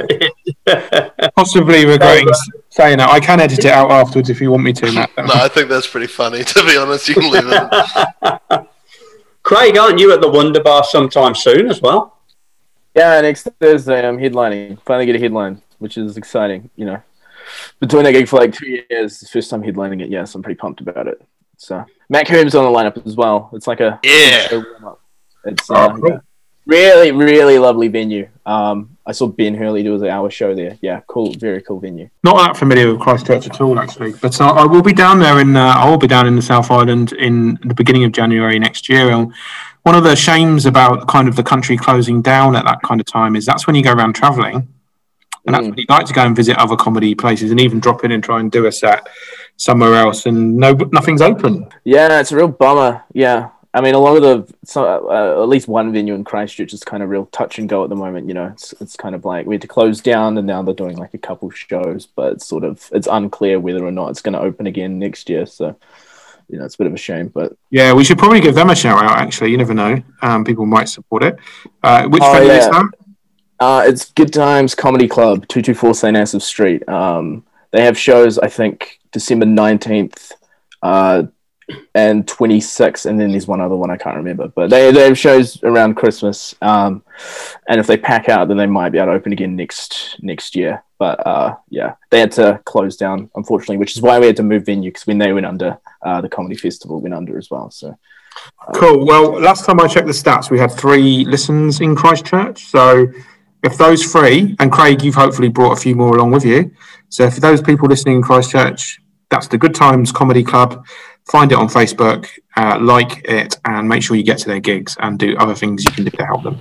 [1.36, 3.10] possibly regretting s- saying that.
[3.10, 5.10] I can edit it out afterwards if you want me to, Matt.
[5.18, 6.44] No, I think that's pretty funny.
[6.44, 8.68] To be honest, you can leave it.
[9.44, 12.18] Craig, aren't you at the Wonder Bar sometime soon as well?
[12.96, 14.82] Yeah, next Thursday I'm headlining.
[14.86, 16.70] Finally get a headline, which is exciting.
[16.76, 17.02] You know,
[17.80, 19.30] been doing that gig for like two years.
[19.30, 20.10] First time headlining it.
[20.10, 21.22] Yes, I'm pretty pumped about it.
[21.62, 23.52] So Matt Coombe's on the lineup as well.
[23.54, 24.48] It's like a Yeah.
[24.52, 25.00] a warm-up.
[25.46, 26.10] It's Oh, uh, cool.
[26.10, 26.18] yeah.
[26.66, 28.28] really, really lovely venue.
[28.48, 30.78] Um, I saw Ben Hurley do an hour show there.
[30.82, 32.10] Yeah, cool, very cool venue.
[32.24, 34.14] Not that familiar with Christchurch at all, actually.
[34.22, 35.56] But uh, I will be down there in.
[35.56, 38.90] Uh, I will be down in the South Island in the beginning of January next
[38.90, 39.12] year.
[39.12, 39.32] And
[39.84, 43.06] one of the shames about kind of the country closing down at that kind of
[43.06, 44.56] time is that's when you go around travelling,
[45.46, 45.70] and that's Mm.
[45.72, 48.24] when you like to go and visit other comedy places and even drop in and
[48.24, 49.08] try and do a set
[49.58, 51.68] somewhere else, and no, nothing's open.
[51.84, 53.04] Yeah, it's a real bummer.
[53.14, 56.74] Yeah, I mean, a lot of the so, uh, at least one venue in Christchurch
[56.74, 58.28] is kind of real touch and go at the moment.
[58.28, 60.74] You know, it's it's kind of like we had to close down, and now they're
[60.74, 64.22] doing like a couple shows, but it's sort of it's unclear whether or not it's
[64.22, 65.46] going to open again next year.
[65.46, 65.76] So,
[66.50, 68.70] you know, it's a bit of a shame, but Yeah, we should probably give them
[68.70, 69.18] a shout out.
[69.20, 70.02] Actually, you never know.
[70.22, 71.38] Um, people might support it.
[71.82, 72.86] Uh, which Oh, venue is that?
[73.62, 76.18] Uh, it's Good Times Comedy Club, 224 St.
[76.18, 76.90] Asaph Street.
[76.90, 80.34] Um, they have shows, I think, December 19th
[80.82, 81.24] uh,
[81.96, 84.48] and 26th, and then there's one other one I can't remember.
[84.48, 86.56] But they, they have shows around Christmas.
[86.62, 87.04] Um,
[87.68, 90.56] and if they pack out, then they might be able to open again next next
[90.56, 90.84] year.
[90.98, 94.44] But uh, yeah, they had to close down, unfortunately, which is why we had to
[94.44, 97.72] move venue because when they went under, uh, the Comedy Festival went under as well.
[97.72, 97.98] So
[98.74, 99.06] Cool.
[99.06, 102.66] Well, last time I checked the stats, we had three listens in Christchurch.
[102.66, 103.08] So
[103.64, 106.72] if those three, and Craig, you've hopefully brought a few more along with you.
[107.10, 109.01] So if those people listening in Christchurch,
[109.32, 110.86] that's the Good Times Comedy Club.
[111.32, 112.28] Find it on Facebook,
[112.58, 115.84] uh, like it, and make sure you get to their gigs and do other things
[115.86, 116.60] you can do to help them.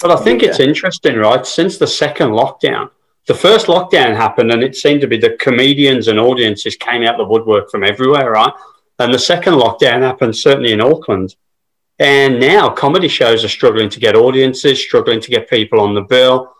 [0.00, 1.44] But I think it's interesting, right?
[1.44, 2.90] Since the second lockdown,
[3.26, 7.18] the first lockdown happened, and it seemed to be the comedians and audiences came out
[7.18, 8.52] the woodwork from everywhere, right?
[9.00, 11.34] And the second lockdown happened certainly in Auckland.
[11.98, 16.02] And now comedy shows are struggling to get audiences, struggling to get people on the
[16.02, 16.52] bill.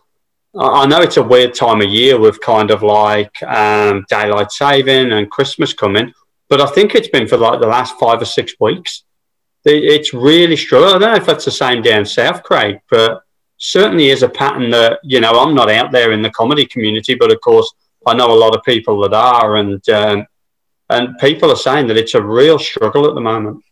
[0.58, 5.12] I know it's a weird time of year with kind of like um, daylight saving
[5.12, 6.12] and Christmas coming,
[6.48, 9.04] but I think it's been for like the last five or six weeks.
[9.64, 10.94] It's really struggling.
[10.94, 13.22] I don't know if that's the same down south, Craig, but
[13.58, 17.14] certainly is a pattern that you know I'm not out there in the comedy community,
[17.14, 17.70] but of course
[18.06, 20.26] I know a lot of people that are, and um,
[20.90, 23.62] and people are saying that it's a real struggle at the moment.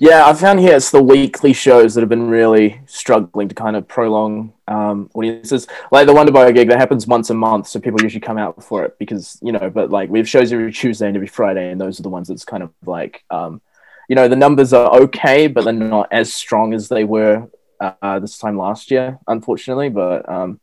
[0.00, 3.76] Yeah, I found here it's the weekly shows that have been really struggling to kind
[3.76, 5.66] of prolong um, audiences.
[5.90, 8.84] Like the Wonderboy gig that happens once a month, so people usually come out for
[8.84, 9.70] it because you know.
[9.70, 12.28] But like we have shows every Tuesday and every Friday, and those are the ones
[12.28, 13.60] that's kind of like, um,
[14.08, 17.48] you know, the numbers are okay, but they're not as strong as they were
[17.80, 19.88] uh, this time last year, unfortunately.
[19.88, 20.60] But um,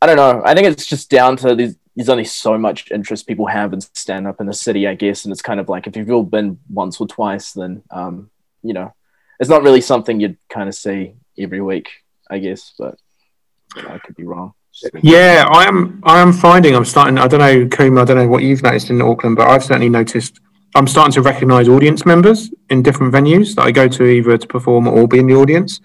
[0.00, 0.42] I don't know.
[0.44, 1.76] I think it's just down to these.
[1.96, 5.24] There's only so much interest people have in stand up in the city, I guess,
[5.24, 8.30] and it's kind of like if you've all been once or twice, then um,
[8.62, 8.94] you know,
[9.40, 11.88] it's not really something you'd kind of see every week,
[12.30, 12.72] I guess.
[12.78, 12.98] But
[13.74, 14.54] you know, I could be wrong.
[15.02, 16.00] Yeah, I am.
[16.04, 16.76] I am finding.
[16.76, 17.18] I'm starting.
[17.18, 17.98] I don't know, Coom.
[17.98, 20.40] I don't know what you've noticed in Auckland, but I've certainly noticed.
[20.74, 24.46] I'm starting to recognise audience members in different venues that I go to either to
[24.46, 25.80] perform or be in the audience.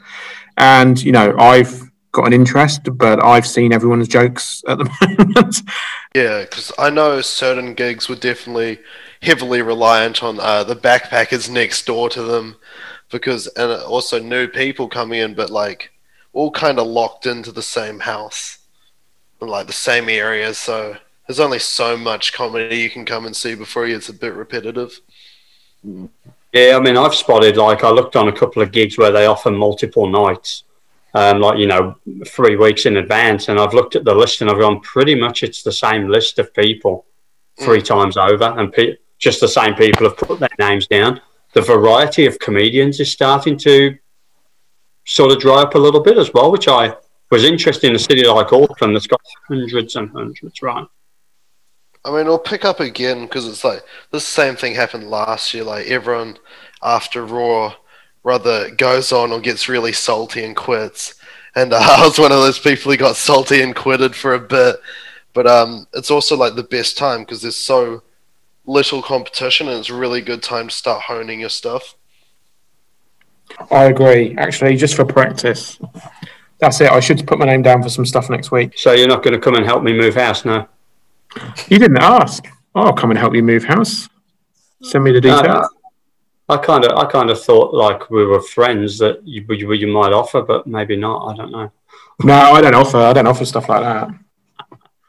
[0.58, 4.86] And you know, I've got an interest, but I've seen everyone's jokes at the
[5.18, 5.62] moment.
[6.16, 8.80] Yeah, because I know certain gigs were definitely
[9.22, 12.56] heavily reliant on uh, the backpackers next door to them,
[13.12, 15.92] because and also new people coming in, but like
[16.34, 18.60] all kind of locked into the same house,
[19.42, 20.54] and, like the same area.
[20.54, 20.96] So
[21.28, 25.00] There's only so much comedy you can come and see before it's a bit repetitive.
[26.54, 29.26] Yeah, I mean, I've spotted like I looked on a couple of gigs where they
[29.26, 30.64] offer multiple nights,
[31.14, 31.96] um, like you know,
[32.28, 35.44] three weeks in advance, and I've looked at the list and I've gone pretty much
[35.44, 37.06] it's the same list of people
[37.60, 41.22] three times over, and pe- just the same people have put their names down.
[41.54, 43.96] The variety of comedians is starting to
[45.06, 46.96] sort of dry up a little bit as well, which I
[47.30, 50.88] was interested in a city like Auckland that's got hundreds and hundreds, right?
[52.06, 55.64] I mean, it'll pick up again because it's like the same thing happened last year.
[55.64, 56.38] Like everyone
[56.82, 57.76] after Raw,
[58.24, 61.16] rather goes on or gets really salty and quits.
[61.56, 64.40] And uh, I was one of those people who got salty and quitted for a
[64.40, 64.78] bit.
[65.34, 68.04] But um, it's also like the best time because there's so
[68.66, 71.96] little competition and it's a really good time to start honing your stuff.
[73.72, 74.36] I agree.
[74.38, 75.80] Actually, just for practice.
[76.60, 76.90] That's it.
[76.90, 78.78] I should put my name down for some stuff next week.
[78.78, 80.70] So you're not going to come and help me move house now?
[81.68, 82.48] You didn't ask.
[82.76, 84.08] I'll come and help you move house.
[84.82, 85.46] Send me the details.
[85.46, 85.68] Uh,
[86.54, 89.88] I kind of, I kind of thought like we were friends that you, you, you
[89.88, 91.28] might offer, but maybe not.
[91.28, 91.72] I don't know.
[92.24, 92.98] no, I don't offer.
[92.98, 94.10] I don't offer stuff like that.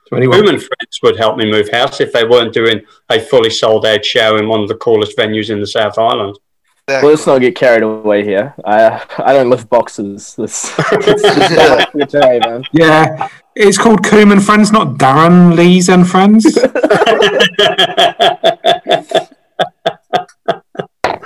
[0.09, 3.51] So anyway, Human friends would help me move house if they weren't doing a fully
[3.51, 6.39] sold out show in one of the coolest venues in the South Island.
[6.87, 8.55] Well, let's not get carried away here.
[8.65, 10.35] I I don't lift boxes.
[10.39, 12.65] This, this, this not man.
[12.73, 16.45] yeah, it's called Coombe and Friends, not Darran Lees and Friends.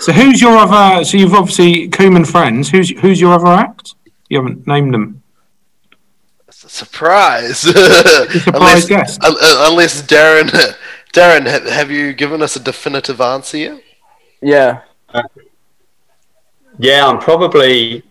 [0.01, 1.05] so who's your other?
[1.05, 2.71] So you've obviously Coombe and Friends.
[2.71, 3.95] Who's who's your other act?
[4.29, 5.23] You haven't named them.
[6.49, 7.59] It's a surprise.
[7.61, 9.25] Surprise unless, guest.
[9.25, 10.49] un- un- unless Darran,
[11.13, 13.83] Darran, ha- have you given us a definitive answer yet?
[14.43, 14.81] Yeah.
[16.79, 18.03] yeah, I'm probably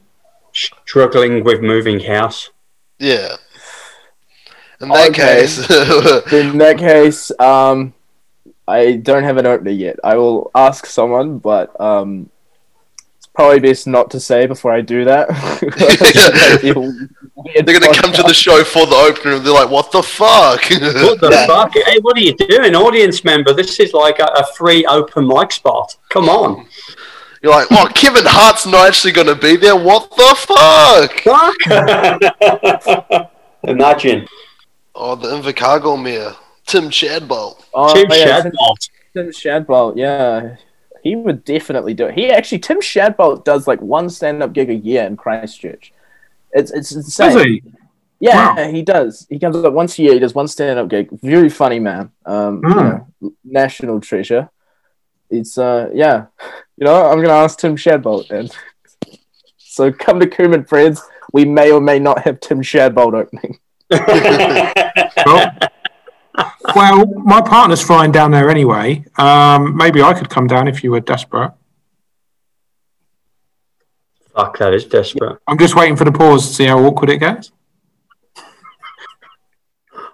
[0.53, 2.49] struggling with moving house.
[2.99, 3.35] Yeah.
[4.81, 5.41] In that Okay.
[5.41, 5.57] case,
[6.33, 7.93] In that case, um,
[8.67, 9.97] I don't have an opener yet.
[10.03, 12.29] I will ask someone, but um,
[13.17, 15.29] it's probably best not to say before I do that.
[17.65, 20.69] they're gonna come to the show for the opener and they're like, "What the fuck?"
[20.69, 21.71] What the fuck?
[21.73, 23.53] Hey, what are you doing, audience member?
[23.53, 25.95] This is like a, a free open mic spot.
[26.09, 26.67] Come on.
[27.41, 29.75] You're like, "Oh, Kevin Hart's not actually gonna be there.
[29.75, 31.55] What the fuck?" Fuck.
[33.63, 34.27] Imagine.
[34.93, 36.35] Oh, the Invercargill Mayor,
[36.67, 37.63] Tim Shadbolt.
[37.73, 38.89] Oh, Tim yeah, Shadbolt.
[39.13, 40.55] Tim Shadbolt, yeah.
[41.03, 42.13] He would definitely do it.
[42.15, 45.93] He actually, Tim Shadbolt does like one stand up gig a year in Christchurch.
[46.51, 47.33] It's it's insane.
[47.33, 47.63] Does he?
[48.19, 48.71] Yeah, Wow.
[48.71, 49.27] he does.
[49.29, 50.13] He comes up once a year.
[50.13, 51.09] He does one stand-up gig.
[51.21, 52.11] Very funny man.
[52.25, 52.79] Um, you Hmm.
[52.79, 54.49] know, national treasure.
[55.29, 56.25] It's uh, yeah.
[56.77, 58.49] You know, I'm gonna ask Tim Shadbolt then.
[59.57, 61.01] so come to Coombe friends.
[61.31, 63.59] We may or may not have Tim Shadbolt opening.
[65.25, 65.51] Well,
[66.75, 69.05] well, my partner's flying down there anyway.
[69.17, 71.51] Um, maybe I could come down if you were desperate.
[74.35, 75.39] Fuck, that is desperate.
[75.47, 77.51] I'm just waiting for the pause to see how awkward it gets.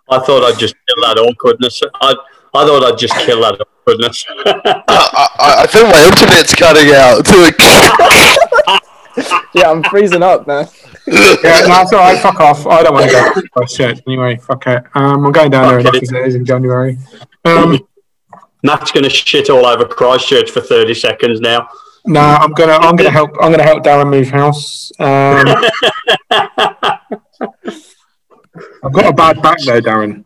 [0.09, 1.81] I thought I'd just kill that awkwardness.
[1.95, 2.15] I,
[2.53, 4.25] I thought I'd just kill that awkwardness.
[4.45, 8.79] I, I, I think my internet's cutting out.
[9.55, 10.67] Yeah, I'm freezing up, man.
[11.05, 12.19] Yeah, no, it's all right.
[12.19, 12.65] Fuck off.
[12.65, 14.37] I don't want to go to Christchurch anyway.
[14.37, 14.83] Fuck it.
[14.95, 16.03] Um, I'm going down there Fuck enough it.
[16.03, 16.97] as it is in January.
[17.45, 17.77] Um,
[18.63, 21.67] Matt's going to shit all over Christchurch for 30 seconds now.
[22.05, 23.31] no, I'm gonna, I'm gonna help.
[23.41, 24.91] I'm gonna help Darran move house.
[24.99, 25.45] Um,
[28.83, 30.23] I've got a bad back though, Darran.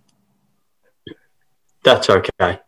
[1.83, 2.59] That's okay.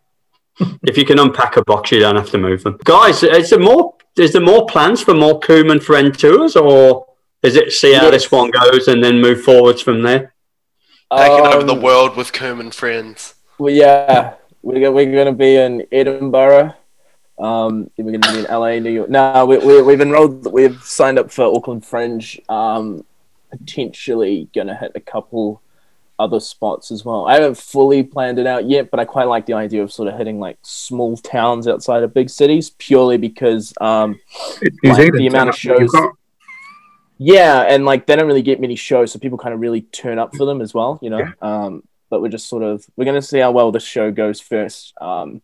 [0.84, 2.78] if you can unpack a box, you don't have to move them.
[2.84, 3.95] Guys, is there more?
[4.18, 7.05] Is there more plans for more Coombe and Friend tours, or
[7.43, 8.12] is it see how Yes.
[8.12, 10.34] this one goes and then move forwards from there?
[11.16, 13.36] Taking over the Um, world with Coombe and friends.
[13.57, 16.74] Well, yeah, we're, we're going to be in Edinburgh.
[17.39, 19.10] Um, we're going to be in LA, New York.
[19.10, 22.39] No, we, we, we've enrolled, we've signed up for Auckland Fringe.
[22.49, 23.05] Um,
[23.51, 25.62] potentially going to hit a couple
[26.20, 27.26] other spots as well.
[27.26, 30.09] I haven't fully planned it out yet, but I quite like the idea of sort
[30.09, 34.20] of hitting like small towns outside of big cities purely because, um,
[34.61, 35.80] It's Like, the amount of isn't it?
[35.82, 36.11] You've shows-
[37.22, 40.20] yeah, and like they don't really get many shows, so people kind of really turn
[40.20, 41.32] up for them as well, you know.
[41.41, 44.93] Um, but we're just sort of we're gonna see how well this show goes first,
[45.01, 45.41] um,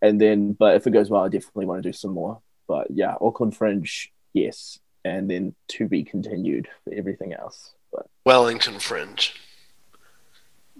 [0.00, 2.40] and then but if it goes well, I definitely want to do some more.
[2.68, 7.74] But yeah, Auckland Fringe, yes, and then to be continued for everything else.
[7.92, 9.34] But Wellington Fringe.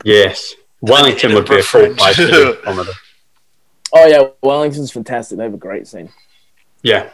[0.04, 0.54] Yes.
[0.80, 2.90] Wellington would be a cool Edinburgh place to do comedy.
[3.92, 5.38] oh yeah, Wellington's fantastic.
[5.38, 6.10] They have a great scene.
[6.82, 7.10] Yeah.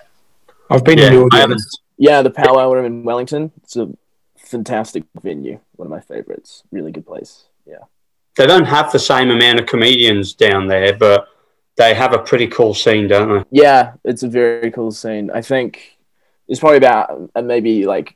[0.71, 1.53] I've been Yeah, in the I haven't.
[1.55, 1.81] audience.
[1.99, 3.51] Yeah, the Powwow Room in Wellington.
[3.63, 3.89] It's a
[4.37, 5.59] fantastic venue.
[5.77, 6.63] One of my favorites.
[6.71, 7.45] Really good place.
[7.67, 7.79] Yeah.
[8.37, 11.27] they don't have the same amount of comedians down there, but
[11.77, 13.45] they have a pretty cool scene, don't they?
[13.63, 15.31] Yeah, it's a very cool scene.
[15.35, 15.97] I think
[16.47, 18.15] it's probably about uh, maybe like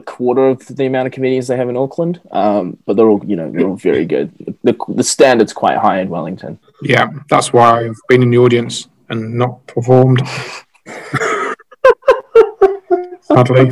[0.00, 2.20] a quarter of the amount of comedians they have in Auckland.
[2.30, 4.32] Um, but they're all, you know, they're all very good.
[4.62, 6.58] The, the standard's quite high in Wellington.
[6.82, 10.22] Yeah, that's why I've been in the audience and not performed.
[13.22, 13.70] Sadly.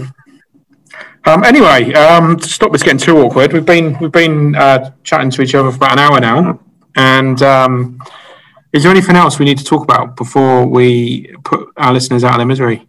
[1.24, 5.30] Um, anyway, um, to stop this getting too awkward, we've been we've been uh, chatting
[5.30, 6.60] to each other for about an hour now,
[6.96, 8.00] and um,
[8.72, 12.32] is there anything else we need to talk about before we put our listeners out
[12.32, 12.86] of their misery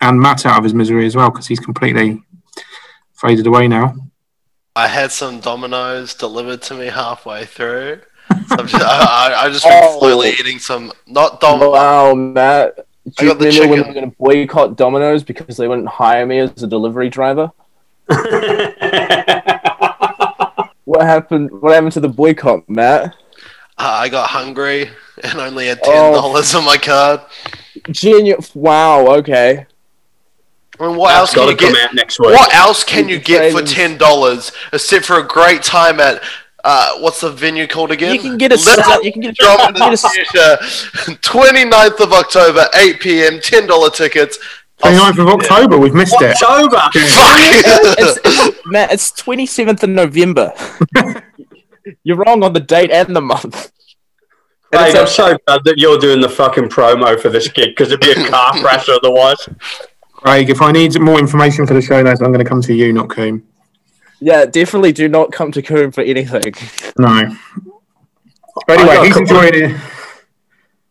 [0.00, 2.22] and Matt out of his misery as well because he's completely
[3.20, 3.94] faded away now?
[4.76, 8.00] I had some Domino's delivered to me halfway through.
[8.48, 9.98] So I'm just, I, I, I just been Oh.
[9.98, 11.72] slowly eating some, not Domino's.
[11.72, 12.76] Wow, Matt.
[13.16, 13.82] Do you got the remember when chicken.
[13.82, 17.50] they were going to boycott Domino's because they wouldn't hire me as a delivery driver?
[20.84, 21.50] What happened?
[21.62, 23.14] What happened to the boycott, Matt?
[23.78, 24.90] Uh, I got hungry
[25.22, 25.92] and only had Oh.
[25.92, 27.20] ten dollars on my card.
[27.92, 28.52] Genius!
[28.56, 29.06] Wow.
[29.18, 29.66] Okay.
[30.80, 31.94] I mean, what That's else can you get?
[31.94, 32.30] next week.
[32.30, 36.22] What else can you get for ten dollars except for a great time at
[36.64, 38.14] uh, what's the venue called again?
[38.14, 42.00] You can get a Little set- you can get a- Dominus you can Theatre, 29th
[42.00, 44.38] of October, 8 p.m., ten dollar tickets.
[44.82, 46.34] 29th of October, we've missed it.
[46.42, 46.76] October.
[46.78, 46.92] Fuck!
[47.98, 50.52] it's, it's, Matt, it's 27th of November.
[52.04, 53.72] You're wrong on the date and the month.
[54.72, 57.70] And Craig, it's I'm so glad that you're doing the fucking promo for this gig
[57.70, 59.48] because it'd be a car crash otherwise.
[60.22, 62.74] Craig, if I need more information for the show notes, I'm going to come to
[62.74, 63.42] you, not Coombe.
[64.20, 66.52] yeah, definitely do not come to Coombe for anything.
[66.98, 67.34] No.
[68.66, 69.80] But anyway, he's couple- enjoyed it.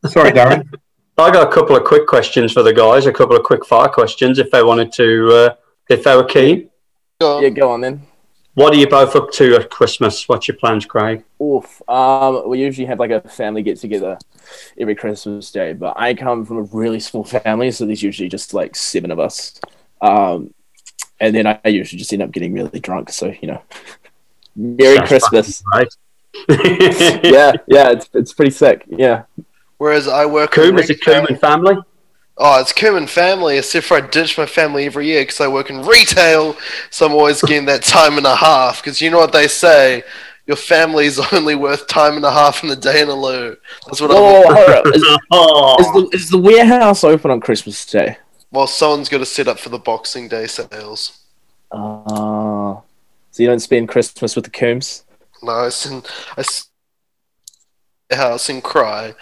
[0.10, 0.68] Sorry, Darran.
[1.18, 3.90] I got a couple of quick questions for the guys, a couple of quick fire
[3.90, 5.56] questions if they wanted to, uh,
[5.90, 6.70] if they were keen.
[7.22, 8.08] Yeah, go on then.
[8.60, 10.28] What are you both up to at Christmas?
[10.28, 11.24] What's your plans, Craig?
[11.42, 11.82] Oof.
[11.88, 14.18] Um, we usually have like a family get together
[14.78, 18.54] every Christmas day, but I come from a really small family, so there's usually just
[18.54, 19.58] like seven of us.
[20.02, 20.54] Um,
[21.22, 23.12] and then I usually just end up getting really drunk.
[23.12, 23.62] So you know,
[24.58, 25.64] Merry Sounds Christmas.
[25.74, 25.88] Right.
[27.24, 28.84] yeah, yeah, it's it's pretty sick.
[28.90, 29.24] Yeah.
[29.78, 31.76] Whereas I work Coombe, in is it retail- Coombe and family?
[32.42, 35.48] Oh, it's Coombe and family, except for I ditch my family every year because I
[35.50, 36.56] work in retail,
[36.90, 38.82] so I'm always getting that time and a half.
[38.82, 40.04] Because you know what they say,
[40.48, 43.58] your family's only worth time and a half in the day in a loo.
[43.86, 44.56] That's what Whoa, I'm.
[44.56, 44.86] hold up.
[44.96, 48.18] Is, Oh, is the is the warehouse open on Christmas Day?
[48.52, 51.20] Well, someone's got to set up for the Boxing Day sales.
[51.72, 52.82] Ah,
[53.32, 55.04] so you don't spend Christmas with the Coombes?
[55.44, 56.66] No, I sit, I sit
[58.10, 59.14] in the house and cry.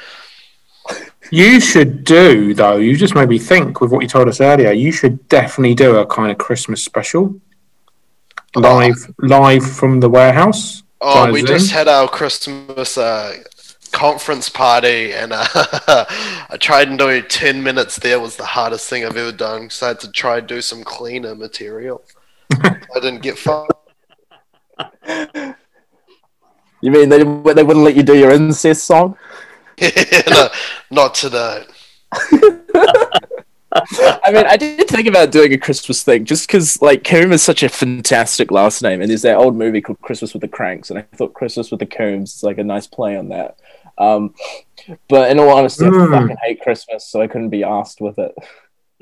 [1.31, 4.71] You should do, though, you just made me think with what you told us earlier,
[4.71, 7.39] you should definitely do a kind of Christmas special.
[8.55, 10.83] Live live from the warehouse.
[11.01, 11.47] Oh, we Zoom?
[11.47, 13.35] just had our Christmas uh,
[13.91, 15.45] conference party, and uh,
[16.49, 17.97] I tried and do ten minutes.
[17.97, 20.61] There was the hardest thing I've ever done because I had to try and do
[20.61, 22.03] some cleaner material.
[22.51, 23.67] I didn't get far.
[26.81, 29.17] You mean they they wouldn't let you do your incest song?
[30.29, 30.49] no,
[30.91, 31.63] not today.
[33.73, 37.43] I mean, I did think about doing a Christmas thing just because, like, Coombe is
[37.43, 40.89] such a fantastic last name, and there's that old movie called Christmas with the Cranks,
[40.89, 43.57] and I thought Christmas with the Coombes is like a nice play on that.
[43.97, 44.33] Um,
[45.09, 46.11] but in all honesty, I Mm.
[46.11, 48.33] fucking hate Christmas, so I couldn't be asked with it.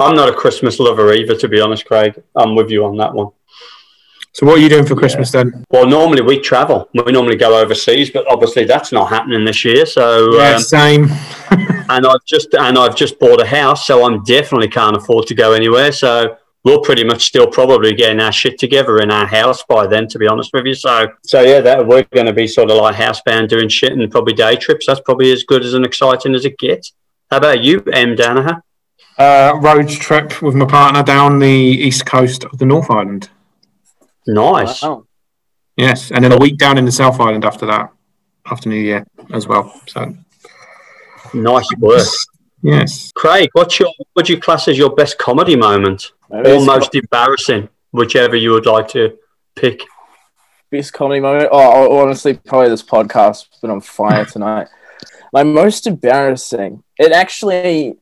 [0.00, 2.20] I'm not a Christmas lover either, to be honest, Craig.
[2.36, 3.28] I'm with you on that one.
[4.34, 5.64] So what are you doing for Christmas then?
[5.70, 6.88] Well, normally we travel.
[6.94, 9.84] We normally go overseas, but obviously that's not happening this year.
[9.84, 11.04] So, Yeah, um, same.
[11.50, 15.34] and I've just and I've just bought a house, so I'm definitely can't afford to
[15.34, 15.92] go anywhere.
[15.92, 20.08] So we'll pretty much still probably getting our shit together in our house by then,
[20.08, 20.74] to be honest with you.
[20.74, 24.10] So, so yeah, that we're going to be sort of like housebound doing shit and
[24.10, 24.86] probably day trips.
[24.86, 26.92] That's probably as good as and exciting as it gets.
[27.30, 28.62] How about you, M Danaher?
[29.18, 33.28] Uh, road trip with my partner down the east coast of the North Island.
[34.26, 34.82] Nice.
[34.82, 35.04] Wow.
[35.76, 37.90] Yes, and then a week down in the South Island after that,
[38.46, 39.72] after New Year as well.
[39.86, 40.14] So
[41.34, 42.06] Nice work.
[42.62, 46.12] yes, Craig, what's your would you class as your best comedy moment?
[46.30, 49.16] Maybe Or it's most embarrassing, whichever you would like to
[49.56, 49.82] pick.
[50.70, 51.48] best comedy moment.
[51.52, 54.68] Oh, honestly, probably this podcast has been on fire tonight.
[55.32, 56.82] My most embarrassing.
[56.98, 57.96] It actually.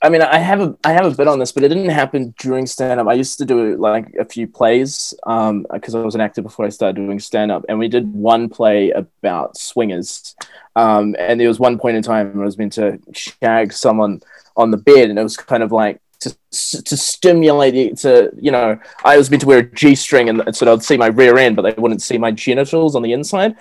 [0.00, 2.32] I mean, I have a I have a bit on this, but it didn't happen
[2.38, 3.08] during stand up.
[3.08, 6.66] I used to do like a few plays um because I was an actor before
[6.66, 10.36] I started doing stand up, and we did one play about swingers.
[10.76, 14.20] Um, and there was one point in time where I was meant to shag someone
[14.56, 18.50] on the bed, and it was kind of like to to stimulate it to you
[18.50, 21.38] know I was meant to wear a G string and so i'd see my rear
[21.38, 23.56] end, but they wouldn't see my genitals on the inside.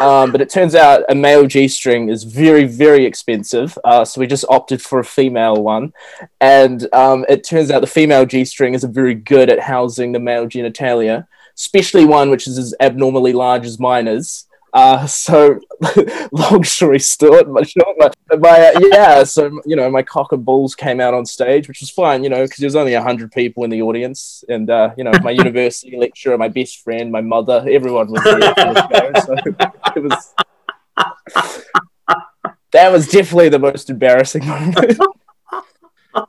[0.00, 4.20] Um, but it turns out a male G string is very very expensive, uh, so
[4.20, 5.92] we just opted for a female one,
[6.40, 10.20] and um, it turns out the female G string isn't very good at housing the
[10.20, 14.46] male genitalia, especially one which is as abnormally large as mine is.
[14.72, 15.58] Uh, so
[16.32, 17.62] long story short, my,
[17.98, 21.66] my, my uh, yeah, so you know, my cock and balls came out on stage,
[21.66, 24.70] which was fine, you know, because there was only hundred people in the audience, and
[24.70, 28.38] uh, you know, my university lecturer, my best friend, my mother, everyone was there.
[28.38, 30.34] the show, so it was.
[32.72, 34.96] That was definitely the most embarrassing moment.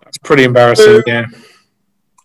[0.07, 1.03] It's pretty embarrassing.
[1.05, 1.25] Yeah.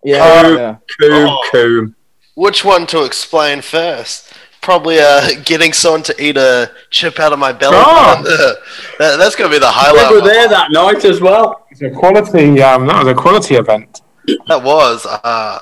[0.03, 0.57] yeah, Oh.
[0.57, 0.77] yeah.
[1.01, 1.49] Coom, Oh.
[1.53, 1.97] coom.
[2.35, 4.33] Which one to explain first?
[4.67, 7.77] Probably uh, getting someone to eat a chip out of my belly.
[7.79, 8.17] Oh.
[8.17, 8.25] button.
[8.99, 9.93] that, that's going to be the highlight.
[9.93, 10.13] We highlight.
[10.13, 11.69] were of there that night as well.
[11.71, 12.61] It's a quality.
[12.61, 14.01] Um, that was a quality event.
[14.49, 15.07] That was.
[15.07, 15.61] Uh,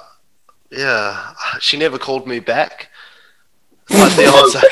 [0.71, 1.35] yeah.
[1.61, 2.89] She never called me back.
[3.91, 4.67] Like the answer.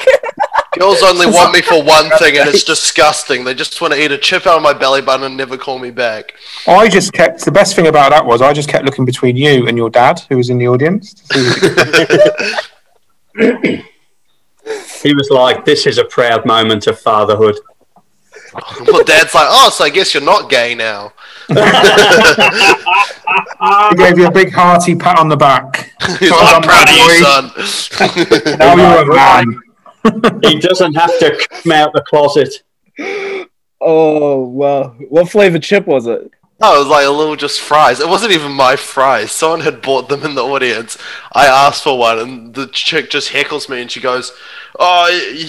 [0.78, 3.44] Girls only want me for one thing, and it's disgusting.
[3.44, 5.78] They just want to eat a chip out of my belly button and never call
[5.78, 6.32] me back.
[6.66, 7.44] I just kept.
[7.44, 10.20] The best thing about that was I just kept looking between you and your dad,
[10.30, 11.22] who was in the audience.
[15.02, 17.58] to see- He was like, "This is a proud moment of fatherhood."
[18.86, 21.14] Well, Dad's like, oh, so I guess you're not gay now.
[21.48, 21.54] he
[23.96, 25.90] gave you a big hearty pat on the back.
[26.18, 28.58] He's Well like, I'm done, proud of you, son.
[28.58, 30.40] Now you're a man.
[30.42, 32.62] He doesn't have to come out the closet.
[33.80, 34.94] Oh wow!
[35.08, 36.30] What flavor chip was it?
[36.62, 37.98] No, it was like a little just fries.
[37.98, 39.32] It wasn't even my fries.
[39.32, 40.96] Someone had bought them in the audience.
[41.32, 44.32] I asked for one, and the chick just heckles me, and she goes,
[44.78, 45.08] "Oh,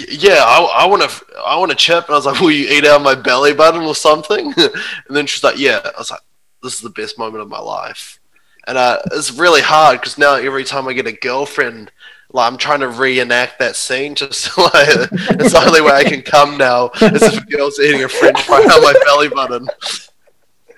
[0.10, 2.86] yeah, I, want to, I want a chip." And I was like, "Will you eat
[2.86, 6.22] out my belly button or something?" and then she's like, "Yeah." I was like,
[6.64, 8.20] "This is the best moment of my life,"
[8.66, 11.92] and uh, it's really hard because now every time I get a girlfriend.
[12.36, 16.24] Like I'm trying to reenact that scene, just like it's the only way I can
[16.24, 16.90] come now.
[17.00, 19.68] Is if a girl's eating a French fry out my belly button.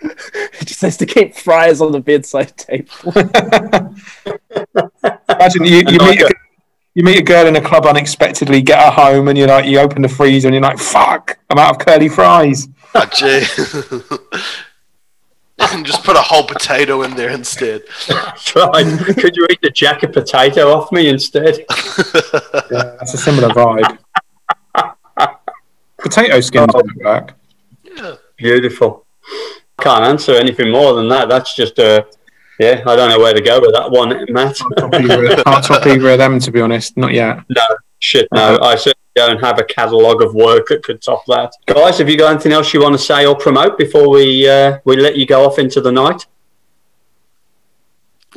[0.62, 3.12] It just has to keep fries on the bedside table.
[5.30, 6.30] Imagine you, you meet a,
[6.93, 9.80] you meet a girl in a club unexpectedly, get her home, and you're like, you
[9.80, 12.68] open the freezer and you're like, fuck, I'm out of curly fries.
[12.95, 13.41] Oh, gee.
[15.84, 17.84] Just put a whole potato in there instead.
[18.08, 18.86] That's right.
[19.18, 21.66] Could you eat the jacket potato off me instead?
[22.72, 23.97] Yeah, that's a similar vibe.
[25.97, 26.82] Potato skins Oh.
[26.82, 27.34] don't work.
[27.84, 28.16] Yeah.
[28.38, 29.06] Beautiful.
[29.82, 31.30] Can't answer anything more than that.
[31.30, 32.05] That's just a.
[32.59, 34.55] Yeah, I don't know where to go with that one, Matt.
[34.78, 36.95] Can't top either of them, to be honest.
[36.95, 37.39] Not yet.
[37.49, 37.61] No,
[37.99, 38.57] shit, no.
[38.61, 41.51] I certainly don't have a catalogue of work that could top that.
[41.65, 44.78] Guys, have you got anything else you want to say or promote before we uh,
[44.86, 46.26] we let you go off into the night?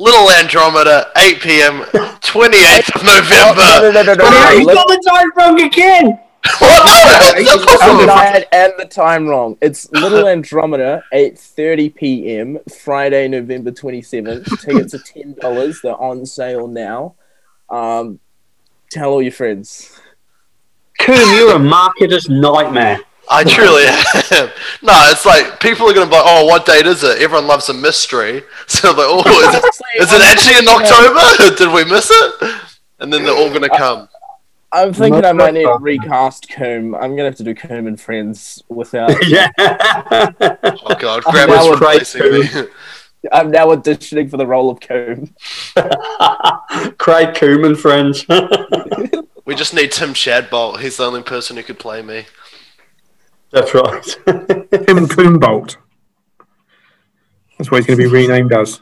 [0.01, 3.61] Little Andromeda, 8 p.m., 28th of November.
[3.81, 4.49] no, no, no, no, no.
[4.51, 6.19] you Let's- got the time wrong again.
[6.59, 6.85] What?
[6.85, 8.05] No, that's the impossible.
[8.05, 9.57] night and the time wrong.
[9.61, 14.61] It's Little Andromeda, 8.30 p.m., Friday, November 27th.
[14.61, 15.81] Tickets are $10.
[15.81, 17.15] They're on sale now.
[17.69, 18.19] Um,
[18.89, 19.99] tell all your friends.
[20.99, 22.99] Coombe, you're a marketer's nightmare.
[23.31, 24.49] I truly am.
[24.81, 27.21] No, it's like people are going to be like, oh, what date is it?
[27.21, 28.43] Everyone loves a mystery.
[28.67, 29.63] So they're like, oh, is it,
[30.01, 31.55] is it actually in October?
[31.57, 32.55] Did we miss it?
[32.99, 34.07] And then they're all going to come.
[34.71, 36.95] I'm thinking I might need to recast Coombe.
[36.95, 39.11] I'm going to have to do Coombe and Friends without...
[39.27, 39.49] yeah.
[39.57, 41.23] Oh, God.
[41.23, 42.69] Grab that is replacing me.
[43.31, 45.33] I'm now auditioning for the role of Coombe.
[46.97, 48.25] Craig Coombe and friends.
[49.49, 50.79] We just need Tim Shadbolt.
[50.79, 52.27] He's the only person who could play me.
[53.49, 54.03] That's right.
[54.27, 55.77] Tim Coombolt.
[57.57, 58.79] That's what he's going to be renamed as.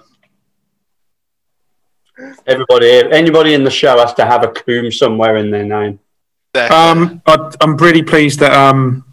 [2.48, 6.00] Everybody, anybody in the show has to have a Coombe somewhere in their name.
[6.56, 9.04] Um, I, I'm really pleased that um,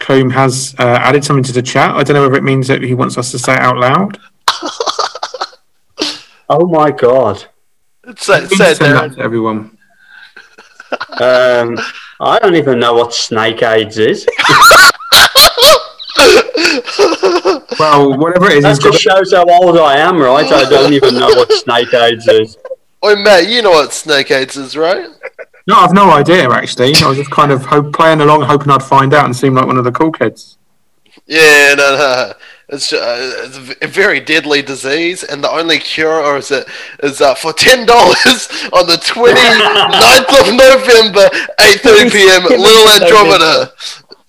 [0.00, 1.94] Coombe has uh, added something to the chat.
[1.94, 4.18] I don't know whether it means that he wants us to say it out loud.
[6.48, 7.44] Oh my god.
[8.16, 9.78] Say, Please say it, send that to everyone.
[11.20, 11.78] Um,
[12.20, 14.26] I don't even know what snake AIDS is.
[17.84, 20.50] Well, whatever it is, That he's just shows how old I am, right?
[20.50, 22.56] I don't even know what snake AIDS is.
[23.04, 25.06] Oi, Matt, you know what Snake AIDS is, right?
[25.66, 26.94] No, I've no idea actually.
[26.96, 29.66] I was just kind of hope, playing along, hoping I'd find out and seem like
[29.66, 30.56] one of the cool kids.
[31.26, 32.32] Yeah, no, no.
[32.70, 36.66] It's, uh, it's a v- a very deadly disease, and the only cure is it
[37.02, 41.28] is uh, for ten dollars on the 29th of November,
[41.60, 42.42] eight thirty p.m.
[42.44, 43.72] Little Andromeda,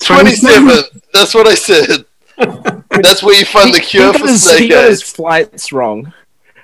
[0.03, 0.88] twenty seventh.
[1.14, 2.06] That's what I said.
[2.38, 6.14] That's where you find the cure he for got his, he snake got flights wrong.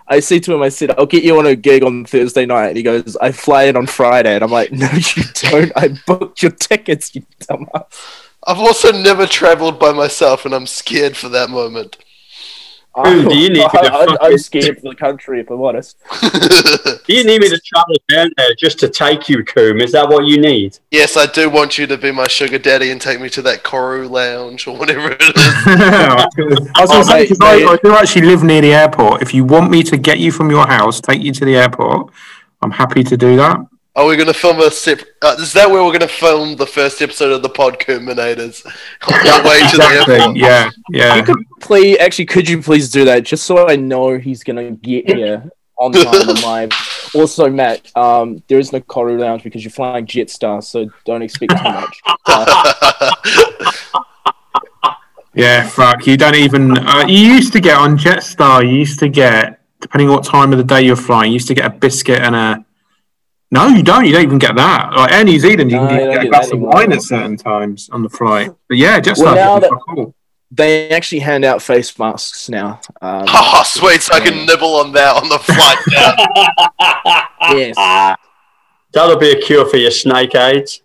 [0.08, 2.68] I said to him, I said, I'll get you on a gig on Thursday night.
[2.68, 4.36] And he goes, I fly in on Friday.
[4.36, 5.72] And I'm like, no, you don't.
[5.76, 8.28] I booked your tickets, you dumbass.
[8.46, 11.98] I've also never traveled by myself, and I'm scared for that moment.
[13.00, 15.62] Ooh, do you need I, to I'm, fucking- I'm scared for the country, if I'm
[15.62, 15.98] honest.
[17.08, 19.82] Do you need me to travel down there just to take you, Coombe?
[19.82, 20.78] Is that what you need?
[20.92, 23.64] yes, I do want you to be my sugar daddy and take me to that
[23.64, 25.32] Koru lounge or whatever it is.
[25.36, 26.26] I
[26.80, 29.22] was gonna oh, say, because I, I do actually live near the airport.
[29.22, 32.12] If you want me to get you from your house, take you to the airport,
[32.62, 33.58] I'm happy to do that.
[33.94, 35.10] Are we going to film a separate?
[35.22, 38.66] Uh, is that where we're going to film the first episode of the Podcominators?
[39.08, 40.38] On our way to the airport.
[40.38, 41.16] Yeah, yeah.
[41.18, 44.72] You could please, actually, could you please do that just so I know he's gonna
[44.72, 46.72] get here on time and live.
[47.14, 51.58] Also, Matt, um, there is no Koru Lounge because you're flying Jetstar, so don't expect
[51.58, 52.02] too much.
[52.26, 53.12] Uh,
[55.34, 56.08] Yeah, fuck.
[56.08, 56.78] You don't even.
[56.78, 58.64] Uh, you used to get on Jetstar.
[58.64, 61.48] You used to get, depending on what time of the day you're flying, you used
[61.48, 62.66] to get a biscuit and a.
[63.54, 64.06] No, you don't.
[64.06, 64.94] You don't even get that.
[64.94, 66.94] Like Air New Zealand, you No, can you get, don't a get glass of wine
[66.94, 68.52] at certain times on the flight.
[68.70, 70.16] But yeah, just Well, now that- cool.
[70.52, 72.80] they actually hand out face masks now.
[73.02, 74.02] Um, oh, sweet!
[74.02, 75.78] So I can nibble on that on the flight
[77.50, 77.58] down.
[77.58, 78.18] yes.
[78.94, 80.82] That'll be a cure for your snake aids.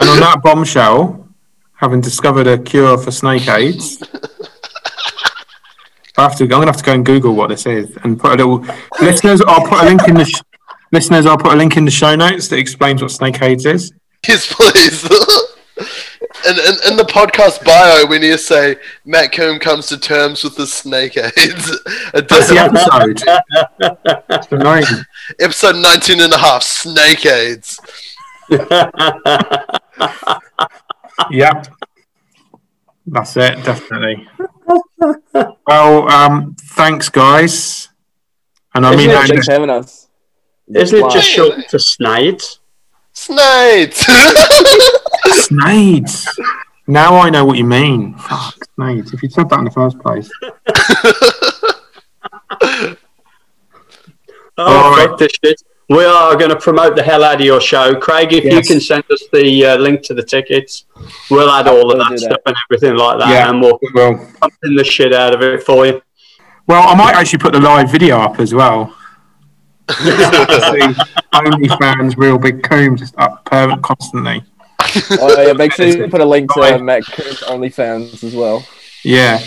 [0.00, 1.28] And on that bombshell,
[1.74, 3.98] having discovered a cure for snake aids,
[6.20, 6.44] I have to.
[6.44, 8.64] I'm gonna have to go and Google what this is and put a little.
[9.00, 10.26] listeners, I'll put a link in the.
[10.26, 10.42] Sh-
[10.92, 13.92] listeners, I'll put a link in the show notes that explains what snake aids is.
[14.28, 15.02] yes, please.
[16.46, 20.44] and, and in the podcast bio, we need to say Matt Coombe comes to terms
[20.44, 21.70] with the snake aids.
[22.14, 23.22] A That's the episode.
[24.60, 24.84] Annoying.
[25.40, 27.80] episode 19 and a half, snake aids.
[31.30, 31.66] Yep.
[33.06, 34.28] That's it, definitely.
[35.66, 37.88] Well, um, thanks, guys.
[38.74, 40.08] And I Isn't mean, it and- Jake's having us?
[40.72, 41.44] Isn't it just Wow.
[41.48, 42.58] short for snades?
[43.12, 44.06] Snakes!
[45.26, 46.28] Snades.
[46.86, 48.14] Now I know what you mean.
[48.16, 49.12] Fuck, Snades.
[49.12, 50.30] If you said that in the first place.
[54.58, 55.08] Oh, All right.
[55.08, 55.62] fuck this shit.
[55.90, 57.98] We are going to promote the hell out of your show.
[57.98, 60.84] Craig, if you can send us the uh, link to the tickets,
[61.30, 62.18] we'll add all of that that.
[62.20, 63.50] stuff and everything like that, Yeah.
[63.50, 66.00] and we'll Well, pump in the shit out of it for you.
[66.68, 68.94] well, I might actually put the live video up as well.
[69.90, 70.06] See,
[71.34, 74.44] OnlyFans, real big comb, just up permanent constantly.
[75.10, 78.64] Oh, yeah, make sure you put a link to uh, Matt Coombe's OnlyFans as well.
[79.04, 79.40] Yeah,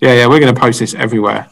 [0.00, 0.26] yeah, yeah.
[0.26, 1.48] We're going to post this everywhere.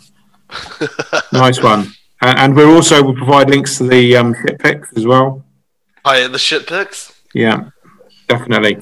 [1.32, 1.92] nice one.
[2.24, 5.44] And, and we're also will provide links to the um, fit pics as well.
[6.06, 7.12] oh, yeah, the shit pics?
[7.34, 7.68] Yeah,
[8.28, 8.78] definitely.